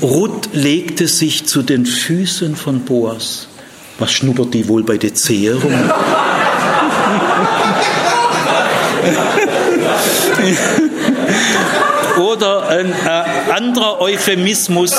[0.00, 3.48] Ruth legte sich zu den Füßen von Boas.
[3.98, 5.72] Was schnuppert die wohl bei der Zehe rum?
[12.16, 14.92] Oder ein äh, anderer Euphemismus,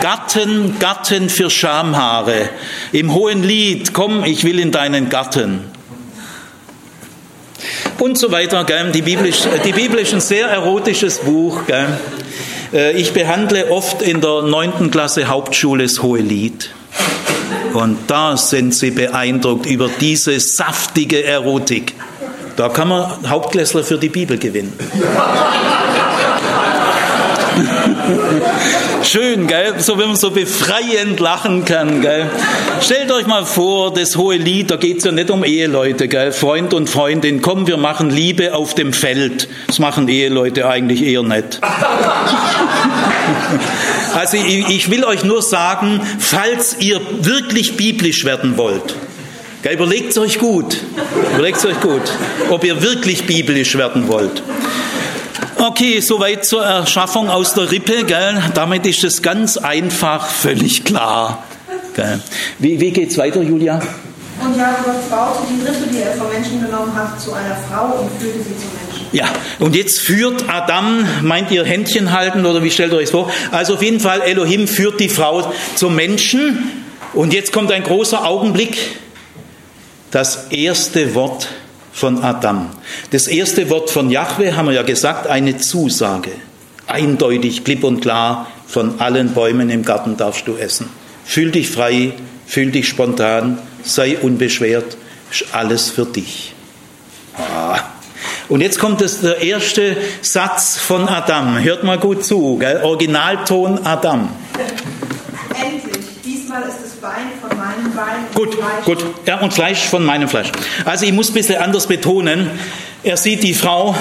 [0.00, 2.48] Gatten, Gatten für Schamhaare.
[2.92, 5.64] Im hohen Lied, komm, ich will in deinen Garten
[7.98, 8.64] und so weiter.
[8.92, 11.62] Die, Bibel ist, die Bibel ist ein sehr erotisches Buch.
[12.72, 16.70] Äh, ich behandle oft in der neunten Klasse Hauptschule das Hohe Lied.
[17.72, 21.94] Und da sind sie beeindruckt über diese saftige Erotik.
[22.56, 24.72] Da kann man Hauptklässler für die Bibel gewinnen.
[29.02, 29.74] Schön, gell?
[29.78, 32.30] So, wenn man so befreiend lachen kann, gell?
[32.80, 36.32] Stellt euch mal vor, das hohe Lied, da geht es ja nicht um Eheleute, gell?
[36.32, 39.48] Freund und Freundin, komm, wir machen Liebe auf dem Feld.
[39.66, 41.60] Das machen Eheleute eigentlich eher nicht.
[44.14, 48.94] Also ich, ich will euch nur sagen, falls ihr wirklich biblisch werden wollt,
[49.62, 50.78] Überlegt euch gut,
[51.34, 52.00] überlegt euch gut,
[52.48, 54.42] ob ihr wirklich biblisch werden wollt.
[55.62, 58.04] Okay, soweit zur Erschaffung aus der Rippe.
[58.04, 58.42] Gell?
[58.54, 61.44] Damit ist es ganz einfach, völlig klar.
[61.94, 62.18] Gell?
[62.58, 63.78] Wie, wie geht es weiter, Julia?
[64.42, 68.10] Und Jakob baute die Rippe, die er vom Menschen genommen hat, zu einer Frau und
[68.18, 69.06] führte sie zum Menschen.
[69.12, 69.26] Ja,
[69.58, 73.30] und jetzt führt Adam, meint ihr Händchen halten oder wie stellt ihr euch das vor?
[73.50, 76.86] Also auf jeden Fall, Elohim führt die Frau zum Menschen.
[77.12, 78.78] Und jetzt kommt ein großer Augenblick.
[80.10, 81.48] Das erste Wort
[82.00, 82.70] von Adam.
[83.10, 86.30] Das erste Wort von Jahwe haben wir ja gesagt, eine Zusage.
[86.86, 90.88] Eindeutig, klipp und klar, von allen Bäumen im Garten darfst du essen.
[91.26, 92.14] Fühl dich frei,
[92.46, 94.96] fühl dich spontan, sei unbeschwert,
[95.30, 96.54] ist alles für dich.
[97.36, 97.78] Ah.
[98.48, 101.62] Und jetzt kommt das, der erste Satz von Adam.
[101.62, 102.80] Hört mal gut zu, gell?
[102.82, 104.30] Originalton Adam.
[105.54, 107.89] Endlich, diesmal ist es Bein von meinem Bein.
[108.34, 109.04] Gut, gut.
[109.26, 110.50] Ja, und Fleisch von meinem Fleisch.
[110.84, 112.50] Also ich muss ein bisschen anders betonen.
[113.02, 113.94] Er sieht die Frau.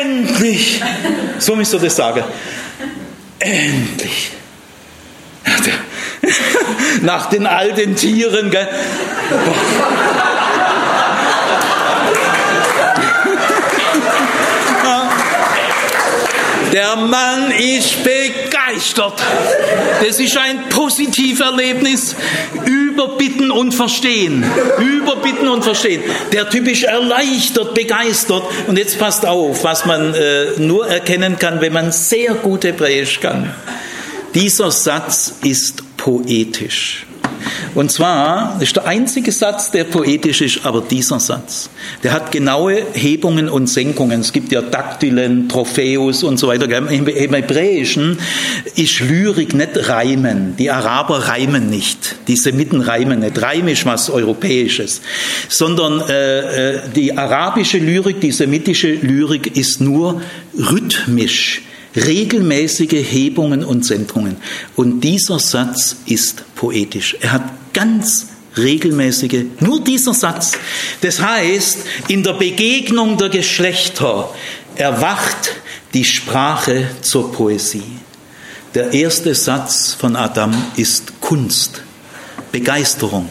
[0.00, 0.82] Endlich!
[1.38, 2.24] So müsst ihr das sagen.
[3.38, 4.30] Endlich!
[7.02, 8.68] Nach den alten Tieren, gell?
[16.72, 18.04] Der Mann ist
[18.66, 19.22] begeistert.
[20.06, 22.16] Das ist ein Positiverlebnis.
[22.64, 24.44] Überbitten und verstehen.
[24.78, 26.02] Überbitten und verstehen.
[26.32, 28.42] Der Typ ist erleichtert, begeistert.
[28.66, 33.20] Und jetzt passt auf, was man äh, nur erkennen kann, wenn man sehr gut Hebräisch
[33.20, 33.54] kann.
[34.34, 37.06] Dieser Satz ist poetisch.
[37.74, 41.70] Und zwar ist der einzige Satz, der poetisch ist, aber dieser Satz.
[42.02, 44.20] Der hat genaue Hebungen und Senkungen.
[44.20, 46.66] Es gibt ja Daktylen, Tropheus und so weiter.
[46.90, 48.18] Im Hebräischen
[48.74, 50.56] ist Lyrik nicht Reimen.
[50.56, 52.16] Die Araber reimen nicht.
[52.28, 53.40] Die Semiten reimen nicht.
[53.40, 55.00] Reim ist was Europäisches.
[55.48, 60.22] Sondern äh, äh die arabische Lyrik, die semitische Lyrik ist nur
[60.56, 61.62] rhythmisch
[61.96, 64.36] regelmäßige Hebungen und Sentrungen.
[64.76, 67.16] Und dieser Satz ist poetisch.
[67.20, 67.42] Er hat
[67.72, 68.26] ganz
[68.56, 70.52] regelmäßige, nur dieser Satz.
[71.00, 71.78] Das heißt,
[72.08, 74.30] in der Begegnung der Geschlechter
[74.76, 75.54] erwacht
[75.94, 77.82] die Sprache zur Poesie.
[78.74, 81.82] Der erste Satz von Adam ist Kunst,
[82.52, 83.30] Begeisterung,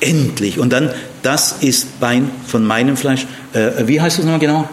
[0.00, 0.58] endlich.
[0.58, 0.90] Und dann,
[1.22, 3.26] das ist Bein von meinem Fleisch.
[3.52, 4.68] Äh, wie heißt das nochmal genau?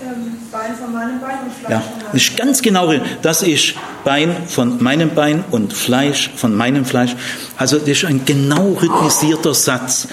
[0.00, 1.70] Ähm, Bein von meinem Bein und Fleisch.
[1.70, 2.92] Ja, das ist ganz genau.
[3.22, 7.14] Das ist Bein von meinem Bein und Fleisch von meinem Fleisch.
[7.56, 10.08] Also das ist ein genau rhythmisierter Satz.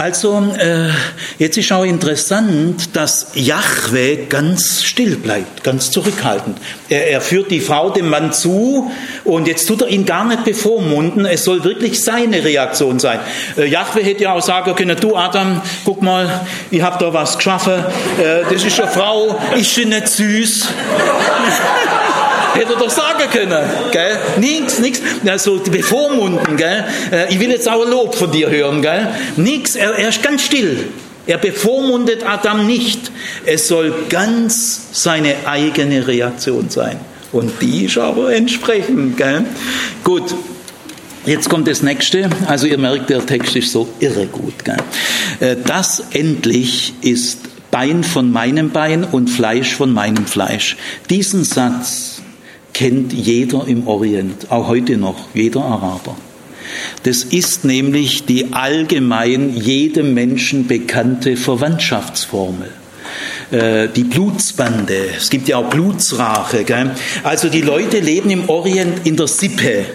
[0.00, 0.88] Also äh,
[1.36, 6.56] jetzt ist auch interessant, dass Jahwe ganz still bleibt, ganz zurückhaltend.
[6.88, 8.90] Er, er, führt die Frau dem Mann zu
[9.24, 11.26] und jetzt tut er ihn gar nicht bevormunden.
[11.26, 13.20] Es soll wirklich seine Reaktion sein.
[13.58, 17.36] Äh, Jahwe hätte ja auch sagen können, du Adam, guck mal, ich habe da was
[17.36, 17.84] geschaffen.
[18.18, 20.68] Äh, das ist eine Frau, ist sie nicht süß?
[22.54, 23.64] Hätte er doch sagen können.
[23.92, 24.18] Gell?
[24.38, 25.00] Nix, nix.
[25.26, 26.56] Also bevormunden.
[26.56, 26.84] Gell?
[27.12, 28.82] Äh, ich will jetzt auch Lob von dir hören.
[28.82, 29.08] Gell?
[29.36, 29.76] Nix.
[29.76, 30.88] Er, er ist ganz still.
[31.26, 33.10] Er bevormundet Adam nicht.
[33.46, 36.98] Es soll ganz seine eigene Reaktion sein.
[37.32, 39.16] Und die ist aber entsprechend.
[39.16, 39.44] Gell?
[40.02, 40.34] Gut.
[41.26, 42.30] Jetzt kommt das nächste.
[42.46, 44.64] Also ihr merkt, der Text ist so irre gut.
[44.64, 44.76] Gell?
[45.40, 47.40] Äh, das endlich ist
[47.70, 50.76] Bein von meinem Bein und Fleisch von meinem Fleisch.
[51.08, 52.09] Diesen Satz
[52.72, 56.16] kennt jeder im Orient, auch heute noch, jeder Araber.
[57.02, 62.70] Das ist nämlich die allgemein jedem Menschen bekannte Verwandtschaftsformel
[63.50, 65.08] äh, die Blutsbande.
[65.16, 66.64] Es gibt ja auch Blutsrache.
[66.64, 66.90] Gell?
[67.22, 69.86] Also die Leute leben im Orient in der Sippe.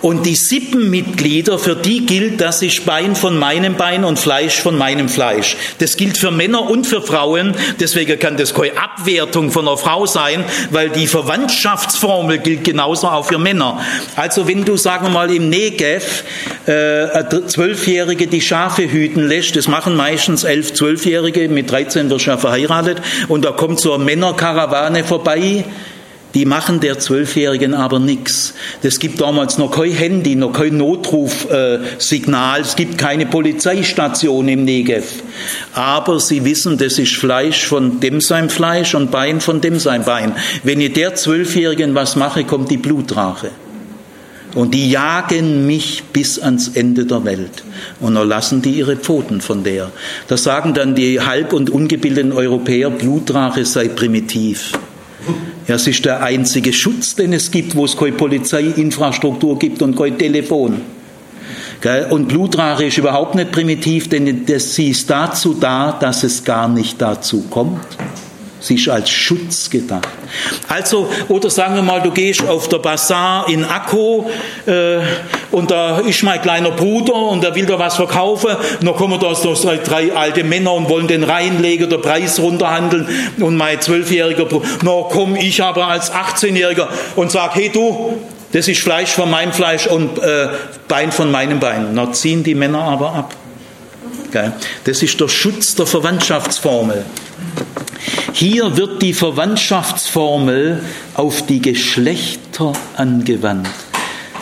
[0.00, 4.76] Und die Sippenmitglieder, für die gilt, das ist Bein von meinem Bein und Fleisch von
[4.76, 5.56] meinem Fleisch.
[5.78, 7.54] Das gilt für Männer und für Frauen.
[7.78, 13.26] Deswegen kann das keine Abwertung von einer Frau sein, weil die Verwandtschaftsformel gilt genauso auch
[13.26, 13.80] für Männer.
[14.16, 16.24] Also wenn du, sagen wir mal, im Negev
[16.66, 22.38] äh, Zwölfjährige die Schafe hüten lässt, das machen meistens elf, Zwölfjährige, mit 13 wird schon
[22.38, 25.64] verheiratet, und da kommt so eine Männerkarawane vorbei,
[26.34, 28.54] die machen der Zwölfjährigen aber nichts.
[28.82, 35.22] Es gibt damals noch kein Handy, noch kein Notrufsignal, es gibt keine Polizeistation im Negev.
[35.72, 40.04] Aber sie wissen, das ist Fleisch von dem sein Fleisch und Bein von dem sein
[40.04, 40.34] Bein.
[40.62, 43.50] Wenn ich der Zwölfjährigen was mache, kommt die Blutrache.
[44.54, 47.64] Und die jagen mich bis ans Ende der Welt.
[48.00, 49.90] Und dann lassen die ihre Pfoten von der.
[50.28, 54.72] Da sagen dann die halb- und ungebildeten Europäer, Blutrache sei primitiv.
[55.66, 60.18] Es ist der einzige Schutz, den es gibt, wo es keine Polizeiinfrastruktur gibt und kein
[60.18, 60.80] Telefon.
[62.10, 67.00] Und Blutrache ist überhaupt nicht primitiv, denn sie ist dazu da, dass es gar nicht
[67.02, 67.80] dazu kommt.
[68.62, 70.08] Sie ist als Schutz gedacht.
[70.68, 74.30] Also, oder sagen wir mal, du gehst auf der Bazar in Akko
[74.66, 74.98] äh,
[75.50, 78.50] und da ist mein kleiner Bruder und der will da was verkaufen.
[78.78, 83.08] Und dann kommen da so drei alte Männer und wollen den reinlegen, der Preis runterhandeln.
[83.40, 86.86] Und mein zwölfjähriger Bruder, na komm, ich aber als 18-Jähriger
[87.16, 88.16] und sag, hey du,
[88.52, 90.48] das ist Fleisch von meinem Fleisch und äh,
[90.86, 91.94] Bein von meinem Bein.
[91.94, 93.34] Na ziehen die Männer aber ab.
[94.84, 97.04] Das ist der Schutz der Verwandtschaftsformel.
[98.32, 100.82] Hier wird die Verwandtschaftsformel
[101.14, 103.68] auf die Geschlechter angewandt.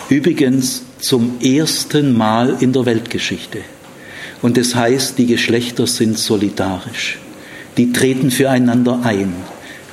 [0.09, 3.61] Übrigens zum ersten Mal in der Weltgeschichte.
[4.43, 7.19] Und das heißt, die Geschlechter sind solidarisch.
[7.77, 9.35] Die treten füreinander ein.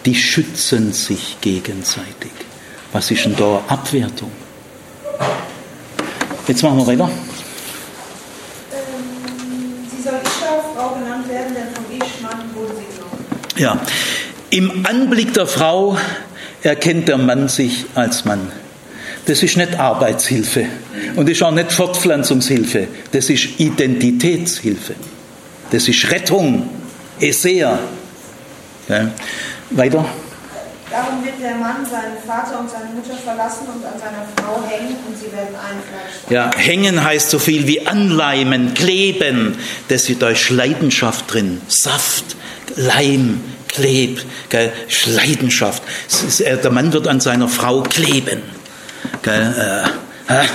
[0.05, 2.31] Die schützen sich gegenseitig.
[2.93, 4.31] Was ist denn da Abwertung?
[6.47, 7.09] Jetzt machen wir weiter.
[13.57, 13.81] Ja,
[14.49, 15.97] im Anblick der Frau
[16.61, 18.51] erkennt der Mann sich als Mann.
[19.25, 20.65] Das ist nicht Arbeitshilfe
[21.15, 22.87] und ist auch nicht Fortpflanzungshilfe.
[23.11, 24.95] Das ist Identitätshilfe.
[25.71, 26.69] Das ist Rettung,
[27.19, 27.77] Esea.
[28.87, 29.11] Ja.
[29.71, 30.05] Weiter.
[30.89, 34.95] Darum wird der Mann seinen Vater und seine Mutter verlassen und an seiner Frau hängen
[35.05, 39.57] und sie werden ein Fleisch Ja, hängen heißt so viel wie anleimen, kleben.
[39.89, 42.37] Das ist da ist Leidenschaft drin, Saft,
[42.77, 44.71] Leim, Kleb, gell,
[45.05, 45.83] Leidenschaft.
[46.07, 48.41] Ist, äh, der Mann wird an seiner Frau kleben.
[49.21, 49.85] Gell,
[50.29, 50.45] äh,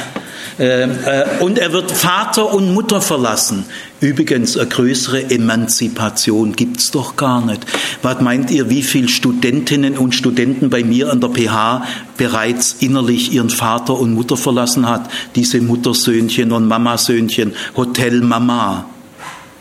[0.58, 3.64] äh, äh, und er wird Vater und Mutter verlassen.
[4.00, 7.64] Übrigens, eine größere Emanzipation gibt es doch gar nicht.
[8.02, 11.84] Was meint ihr, wie viele Studentinnen und Studenten bei mir an der PH
[12.16, 15.10] bereits innerlich ihren Vater und Mutter verlassen hat?
[15.36, 18.86] Diese Muttersöhnchen und Mamasöhnchen, Hotel Mama.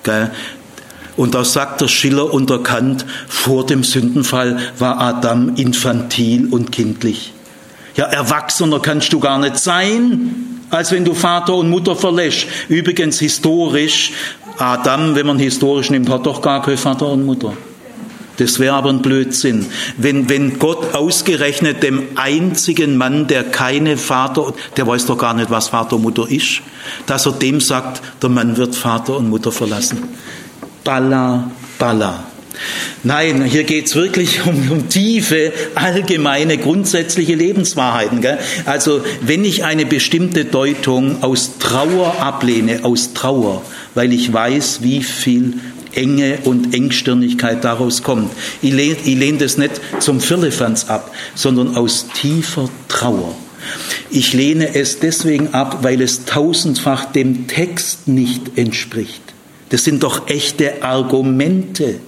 [0.04, 0.32] Gell?
[1.18, 7.34] Und da sagt der Schiller unter Kant, vor dem Sündenfall war Adam infantil und kindlich.
[7.96, 12.48] Ja, erwachsener kannst du gar nicht sein, als wenn du Vater und Mutter verlässt.
[12.70, 14.12] Übrigens historisch,
[14.58, 17.54] Adam, wenn man historisch nimmt, hat doch gar kein Vater und Mutter.
[18.38, 19.66] Das wäre aber ein Blödsinn.
[19.98, 25.52] Wenn, wenn Gott ausgerechnet dem einzigen Mann, der keine Vater, der weiß doch gar nicht,
[25.52, 26.62] was Vater und Mutter ist,
[27.06, 30.04] dass er dem sagt, der Mann wird Vater und Mutter verlassen.
[30.84, 32.24] Balla, balla.
[33.04, 38.22] Nein, hier geht es wirklich um, um, tiefe, allgemeine, grundsätzliche Lebenswahrheiten.
[38.22, 38.38] Gell?
[38.66, 43.64] Also wenn ich eine bestimmte Deutung aus Trauer ablehne, aus Trauer,
[43.96, 45.56] weil ich weiß, wie viel
[45.94, 48.32] Enge und Engstirnigkeit daraus kommt.
[48.62, 53.36] Ich lehne, ich lehne das nicht zum Firlefanz ab, sondern aus tiefer Trauer.
[54.10, 59.22] Ich lehne es deswegen ab, weil es tausendfach dem Text nicht entspricht.
[59.72, 62.00] Das sind doch echte Argumente.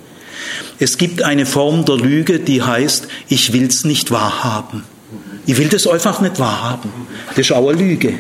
[0.79, 4.83] Es gibt eine Form der Lüge, die heißt, ich will es nicht wahrhaben.
[5.45, 6.91] Ich will das einfach nicht wahrhaben.
[7.29, 8.13] Das ist auch eine Lüge.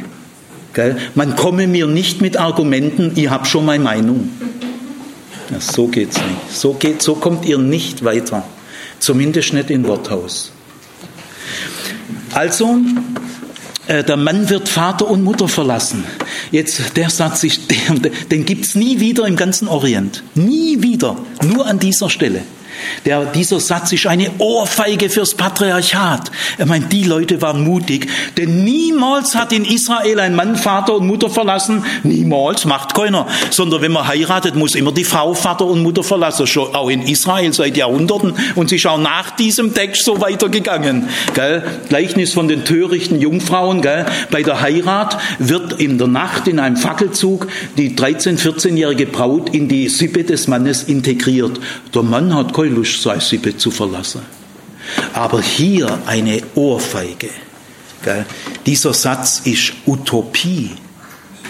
[1.13, 4.29] Man komme mir nicht mit Argumenten, ich habe schon meine Meinung.
[5.51, 6.51] Ja, so geht's nicht.
[6.51, 8.43] So, geht, so kommt ihr nicht weiter.
[8.99, 10.51] Zumindest nicht in Worthaus.
[12.33, 12.77] Also,
[13.87, 16.05] äh, der Mann wird Vater und Mutter verlassen.
[16.51, 20.23] Jetzt, der Satz ist, der, den gibt's nie wieder im ganzen Orient.
[20.35, 21.17] Nie wieder.
[21.41, 22.41] Nur an dieser Stelle.
[23.05, 26.31] Der, dieser Satz ist eine Ohrfeige fürs Patriarchat.
[26.57, 31.07] Er meint, die Leute waren mutig, denn niemals hat in Israel ein Mann Vater und
[31.07, 31.85] Mutter verlassen.
[32.03, 33.27] Niemals, macht keiner.
[33.49, 36.47] Sondern wenn man heiratet, muss immer die Frau Vater und Mutter verlassen.
[36.47, 38.33] Schon auch in Israel seit Jahrhunderten.
[38.55, 41.09] Und sie ist auch nach diesem Text so weitergegangen.
[41.33, 41.63] Gell?
[41.89, 43.81] Gleichnis von den törichten Jungfrauen.
[43.81, 44.05] Gell?
[44.31, 47.47] Bei der Heirat wird in der Nacht in einem Fackelzug
[47.77, 51.59] die 13-, 14-jährige Braut in die Sippe des Mannes integriert.
[51.93, 54.21] Der Mann hat keine Lust, seine Sippe zu verlassen.
[55.13, 57.29] Aber hier eine Ohrfeige.
[58.03, 58.25] Gell?
[58.65, 60.71] Dieser Satz ist Utopie.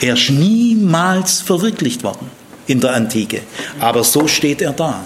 [0.01, 2.29] Er ist niemals verwirklicht worden
[2.67, 3.41] in der Antike.
[3.79, 5.05] Aber so steht er da.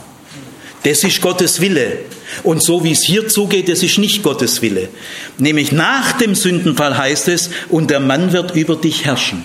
[0.83, 1.99] Das ist Gottes Wille.
[2.43, 4.89] Und so wie es hier zugeht, das ist nicht Gottes Wille.
[5.37, 9.43] Nämlich nach dem Sündenfall heißt es, und der Mann wird über dich herrschen.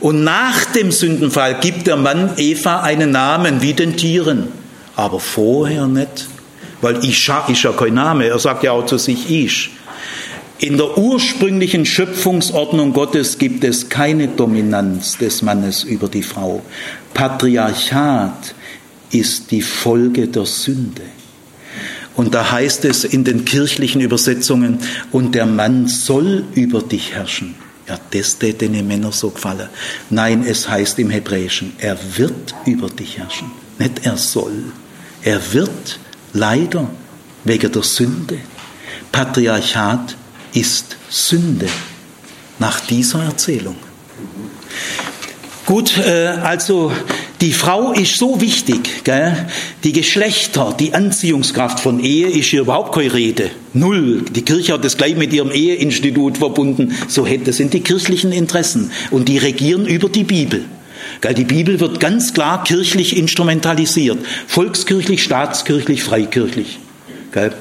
[0.00, 4.48] Und nach dem Sündenfall gibt der Mann Eva einen Namen wie den Tieren
[4.96, 6.28] aber vorher nicht.
[6.80, 9.70] Weil Isha ist ja kein Name, er sagt ja auch zu sich Ish.
[10.58, 16.62] In der ursprünglichen Schöpfungsordnung Gottes gibt es keine Dominanz des Mannes über die Frau.
[17.12, 18.54] Patriarchat
[19.10, 21.02] ist die Folge der Sünde.
[22.16, 24.78] Und da heißt es in den kirchlichen Übersetzungen,
[25.10, 27.56] und der Mann soll über dich herrschen.
[27.88, 29.68] Ja, das täte den Männer so gefallen.
[30.10, 34.64] Nein, es heißt im Hebräischen, er wird über dich herrschen, nicht er soll.
[35.24, 35.98] Er wird
[36.34, 36.88] leider
[37.44, 38.38] wegen der Sünde.
[39.10, 40.16] Patriarchat
[40.52, 41.68] ist Sünde
[42.58, 43.76] nach dieser Erzählung.
[45.64, 46.92] Gut, äh, also
[47.40, 49.46] die Frau ist so wichtig, gell?
[49.82, 53.50] die Geschlechter, die Anziehungskraft von Ehe ist hier überhaupt keine Rede.
[53.72, 54.26] Null.
[54.30, 56.94] Die Kirche hat das gleich mit ihrem Eheinstitut verbunden.
[57.08, 60.66] So hätte, sind die kirchlichen Interessen und die regieren über die Bibel.
[61.36, 64.18] Die Bibel wird ganz klar kirchlich instrumentalisiert.
[64.46, 66.78] Volkskirchlich, staatskirchlich, freikirchlich.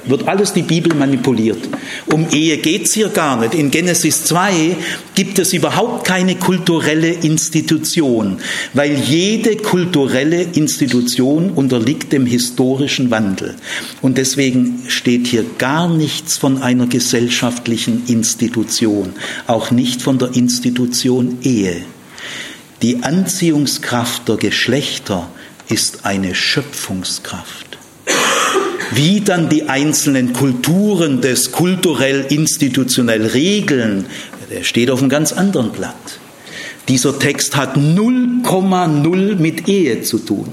[0.06, 1.58] Wird alles die Bibel manipuliert.
[2.06, 3.56] Um Ehe geht's hier gar nicht.
[3.56, 4.76] In Genesis 2
[5.16, 8.38] gibt es überhaupt keine kulturelle Institution,
[8.74, 13.56] weil jede kulturelle Institution unterliegt dem historischen Wandel.
[14.04, 19.14] Und deswegen steht hier gar nichts von einer gesellschaftlichen Institution,
[19.48, 21.82] auch nicht von der Institution Ehe.
[22.84, 25.30] Die Anziehungskraft der Geschlechter
[25.70, 27.78] ist eine Schöpfungskraft.
[28.92, 34.08] Wie dann die einzelnen Kulturen des kulturell-institutionell regeln,
[34.52, 35.96] der steht auf einem ganz anderen Blatt.
[36.90, 40.50] Dieser Text hat 0,0 mit Ehe zu tun.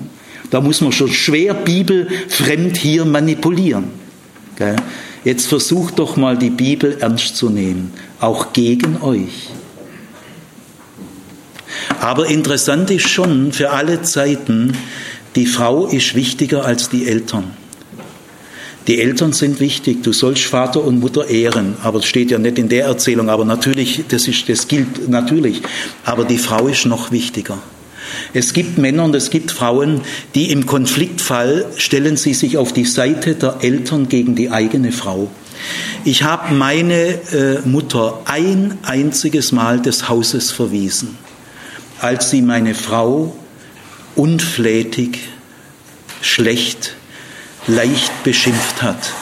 [0.50, 3.86] Da muss man schon schwer bibelfremd hier manipulieren.
[5.24, 9.48] Jetzt versucht doch mal die Bibel ernst zu nehmen, auch gegen euch.
[12.00, 14.72] Aber interessant ist schon für alle Zeiten,
[15.36, 17.50] die Frau ist wichtiger als die Eltern.
[18.86, 22.58] Die Eltern sind wichtig, du sollst Vater und Mutter ehren, aber das steht ja nicht
[22.58, 25.60] in der Erzählung, aber natürlich, das, ist, das gilt natürlich,
[26.02, 27.58] aber die Frau ist noch wichtiger.
[28.32, 30.00] Es gibt Männer und es gibt Frauen,
[30.34, 35.30] die im Konfliktfall stellen sie sich auf die Seite der Eltern gegen die eigene Frau.
[36.06, 41.29] Ich habe meine äh, Mutter ein einziges Mal des Hauses verwiesen
[42.00, 43.36] als sie meine Frau
[44.16, 45.18] unflätig
[46.22, 46.94] schlecht,
[47.66, 49.12] leicht beschimpft hat,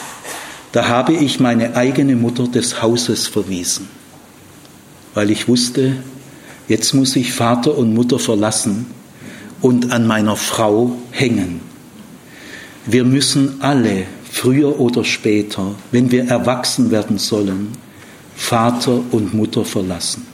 [0.71, 3.87] da habe ich meine eigene Mutter des Hauses verwiesen,
[5.13, 5.97] weil ich wusste,
[6.67, 8.85] jetzt muss ich Vater und Mutter verlassen
[9.61, 11.61] und an meiner Frau hängen.
[12.85, 17.73] Wir müssen alle, früher oder später, wenn wir erwachsen werden sollen,
[18.35, 20.25] Vater und Mutter verlassen.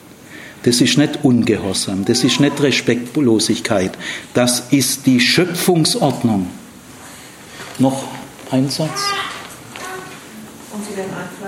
[0.66, 3.92] Das ist nicht Ungehorsam, das ist nicht Respektlosigkeit,
[4.34, 6.48] das ist die Schöpfungsordnung.
[7.78, 8.04] Noch
[8.50, 9.04] ein Satz?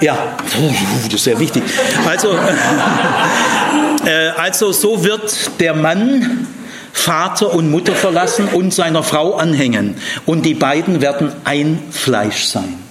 [0.02, 1.64] Ja, das ist sehr wichtig.
[2.06, 2.30] Also,
[4.06, 6.48] äh, also so wird der Mann
[6.94, 9.96] Vater und Mutter verlassen und seiner Frau anhängen.
[10.28, 12.87] Und die beiden werden ein Fleisch sein.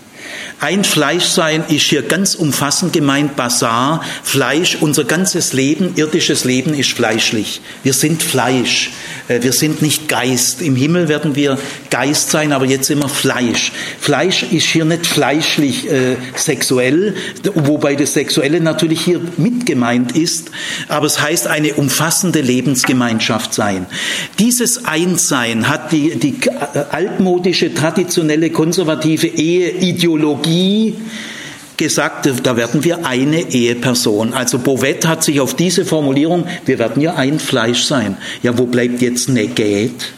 [0.58, 4.78] Ein Fleischsein ist hier ganz umfassend gemeint, Basar, Fleisch.
[4.80, 7.60] Unser ganzes Leben, irdisches Leben ist fleischlich.
[7.82, 8.90] Wir sind Fleisch.
[9.28, 10.62] Äh, wir sind nicht Geist.
[10.62, 11.58] Im Himmel werden wir
[11.90, 13.70] Geist sein, aber jetzt immer Fleisch.
[14.00, 17.16] Fleisch ist hier nicht fleischlich äh, sexuell,
[17.54, 20.50] wobei das Sexuelle natürlich hier mit gemeint ist,
[20.88, 23.84] aber es heißt eine umfassende Lebensgemeinschaft sein.
[24.38, 26.36] Dieses Einssein hat die, die
[26.90, 30.45] altmodische, traditionelle, konservative Eheideologie
[31.76, 34.32] gesagt, da werden wir eine Eheperson.
[34.32, 38.16] Also Bovet hat sich auf diese Formulierung, wir werden ja ein Fleisch sein.
[38.42, 40.12] Ja, wo bleibt jetzt Neget?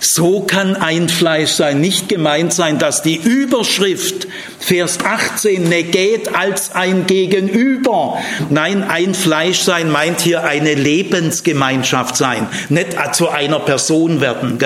[0.00, 4.26] So kann ein Fleisch sein, nicht gemeint sein, dass die Überschrift
[4.58, 8.18] Vers 18 neget als ein Gegenüber.
[8.50, 14.58] Nein, ein Fleisch sein meint hier eine Lebensgemeinschaft sein, nicht zu einer Person werden.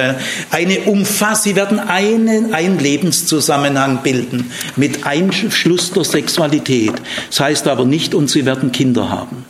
[0.50, 6.94] Eine Umfass, sie werden einen, einen Lebenszusammenhang bilden mit Einschluss der Sexualität.
[7.28, 9.44] Das heißt aber nicht, und sie werden Kinder haben.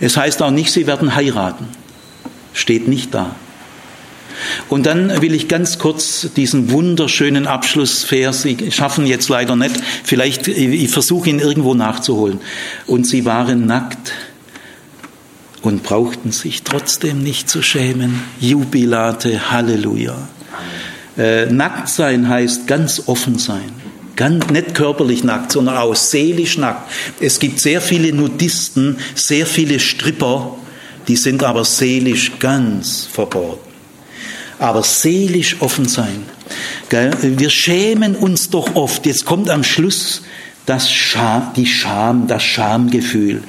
[0.00, 1.68] Es heißt auch nicht, sie werden heiraten.
[2.52, 3.34] Steht nicht da.
[4.68, 10.48] Und dann will ich ganz kurz diesen wunderschönen Abschlussvers, Sie schaffen jetzt leider nicht, vielleicht,
[10.48, 12.40] ich versuche ihn irgendwo nachzuholen.
[12.86, 14.12] Und sie waren nackt
[15.62, 18.20] und brauchten sich trotzdem nicht zu schämen.
[18.40, 20.28] Jubilate, Halleluja.
[21.16, 23.72] Äh, nackt sein heißt ganz offen sein.
[24.16, 26.90] Ganz, nicht körperlich nackt, sondern auch seelisch nackt.
[27.20, 30.56] Es gibt sehr viele Nudisten, sehr viele Stripper,
[31.08, 33.65] die sind aber seelisch ganz verborgen
[34.58, 36.24] aber seelisch offen sein.
[37.20, 39.06] Wir schämen uns doch oft.
[39.06, 40.22] Jetzt kommt am Schluss
[40.66, 43.42] das Scham, die Scham, das Schamgefühl.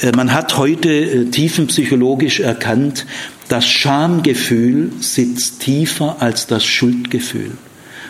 [0.00, 3.06] Äh, man hat heute äh, tiefenpsychologisch erkannt,
[3.48, 7.52] das Schamgefühl sitzt tiefer als das Schuldgefühl.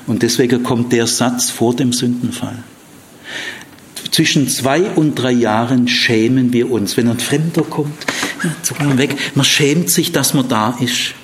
[0.07, 2.63] Und deswegen kommt der Satz vor dem Sündenfall.
[4.13, 6.97] Zwischen zwei und drei Jahren schämen wir uns.
[6.97, 8.07] Wenn ein Fremder kommt,
[8.97, 9.17] weg.
[9.35, 11.15] Man schämt sich, dass man da ist.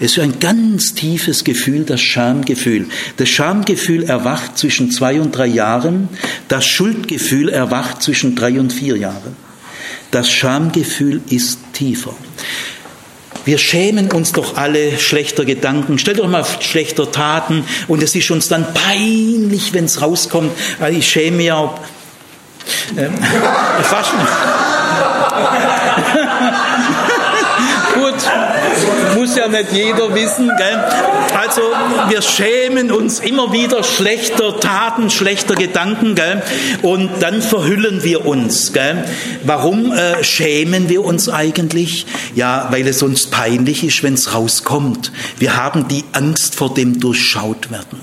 [0.00, 2.86] Es ist ein ganz tiefes Gefühl, das Schamgefühl.
[3.16, 6.08] Das Schamgefühl erwacht zwischen zwei und drei Jahren,
[6.46, 9.36] das Schuldgefühl erwacht zwischen drei und vier Jahren.
[10.12, 12.14] Das Schamgefühl ist tiefer.
[13.44, 15.98] Wir schämen uns doch alle schlechter Gedanken.
[15.98, 20.52] Stellt doch mal schlechter Taten und es ist uns dann peinlich, wenn es rauskommt.
[20.90, 21.80] Ich schäme auch.
[22.96, 23.08] Äh,
[23.82, 24.10] fast.
[27.94, 28.14] Gut,
[29.16, 30.50] muss ja nicht jeder wissen.
[30.56, 30.84] Gell?
[31.36, 31.62] Also
[32.08, 36.42] wir schämen uns immer wieder schlechter Taten, schlechter Gedanken gell?
[36.82, 38.72] und dann verhüllen wir uns.
[38.72, 39.04] Gell?
[39.44, 42.06] Warum äh, schämen wir uns eigentlich?
[42.34, 45.12] Ja, weil es uns peinlich ist, wenn es rauskommt.
[45.38, 47.98] Wir haben die Angst vor dem Durchschaut werden,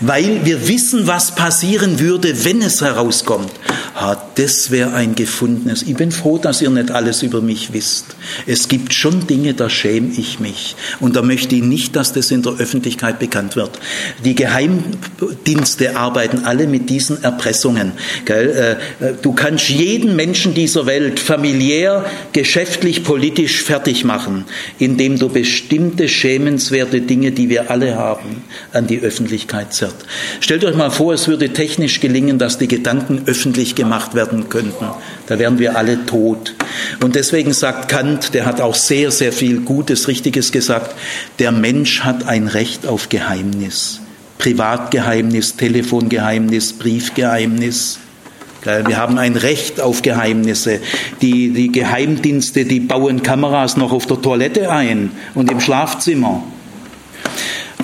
[0.00, 3.52] weil wir wissen, was passieren würde, wenn es herauskommt.
[3.94, 5.82] Ah, das wäre ein gefundenes.
[5.82, 8.16] Ich bin froh, dass ihr nicht alles über mich wisst.
[8.46, 10.65] Es gibt schon Dinge, da schäme ich mich.
[11.00, 13.78] Und da möchte ich nicht, dass das in der Öffentlichkeit bekannt wird.
[14.24, 17.92] Die Geheimdienste arbeiten alle mit diesen Erpressungen.
[18.26, 18.76] Äh,
[19.22, 24.44] du kannst jeden Menschen dieser Welt familiär, geschäftlich, politisch fertig machen,
[24.78, 29.94] indem du bestimmte schämenswerte Dinge, die wir alle haben, an die Öffentlichkeit zerrt.
[30.40, 34.86] Stellt euch mal vor, es würde technisch gelingen, dass die Gedanken öffentlich gemacht werden könnten.
[35.26, 36.54] Da wären wir alle tot.
[37.02, 40.94] Und deswegen sagt Kant, der hat auch sehr, sehr viel Gutes, Richtiges gesagt,
[41.38, 44.00] der Mensch hat ein Recht auf Geheimnis.
[44.38, 47.98] Privatgeheimnis, Telefongeheimnis, Briefgeheimnis.
[48.62, 50.80] Wir haben ein Recht auf Geheimnisse.
[51.22, 56.42] Die, die Geheimdienste, die bauen Kameras noch auf der Toilette ein und im Schlafzimmer.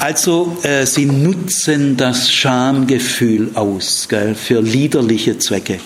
[0.03, 5.79] Also äh, sie nutzen das Schamgefühl aus gell, für liederliche Zwecke.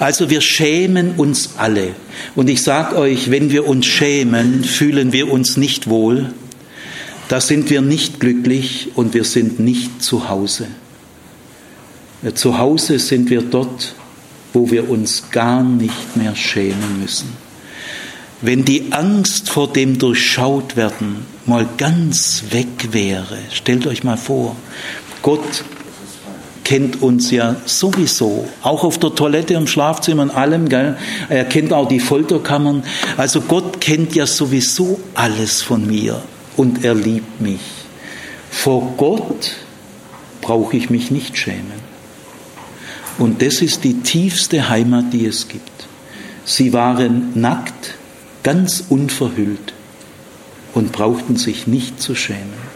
[0.00, 1.94] Also wir schämen uns alle.
[2.34, 6.32] Und ich sage euch, wenn wir uns schämen, fühlen wir uns nicht wohl,
[7.28, 10.66] da sind wir nicht glücklich und wir sind nicht zu Hause.
[12.34, 13.94] Zu Hause sind wir dort,
[14.52, 17.32] wo wir uns gar nicht mehr schämen müssen.
[18.42, 24.56] Wenn die Angst vor dem Durchschaut werden mal ganz weg wäre, stellt euch mal vor,
[25.22, 25.64] Gott
[26.64, 30.68] kennt uns ja sowieso, auch auf der Toilette, im Schlafzimmer, in allem.
[30.68, 30.96] Gell?
[31.28, 32.82] Er kennt auch die Folterkammern.
[33.16, 36.20] Also Gott kennt ja sowieso alles von mir
[36.56, 37.60] und er liebt mich.
[38.50, 39.52] Vor Gott
[40.40, 41.80] brauche ich mich nicht schämen.
[43.18, 45.70] Und das ist die tiefste Heimat, die es gibt.
[46.44, 47.94] Sie waren nackt,
[48.42, 49.72] ganz unverhüllt
[50.74, 52.72] und brauchten sich nicht zu schämen.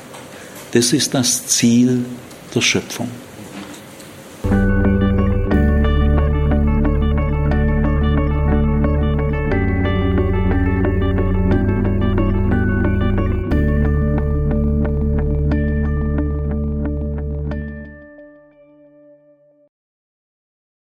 [0.72, 2.04] Das ist das Ziel
[2.54, 3.08] der Schöpfung.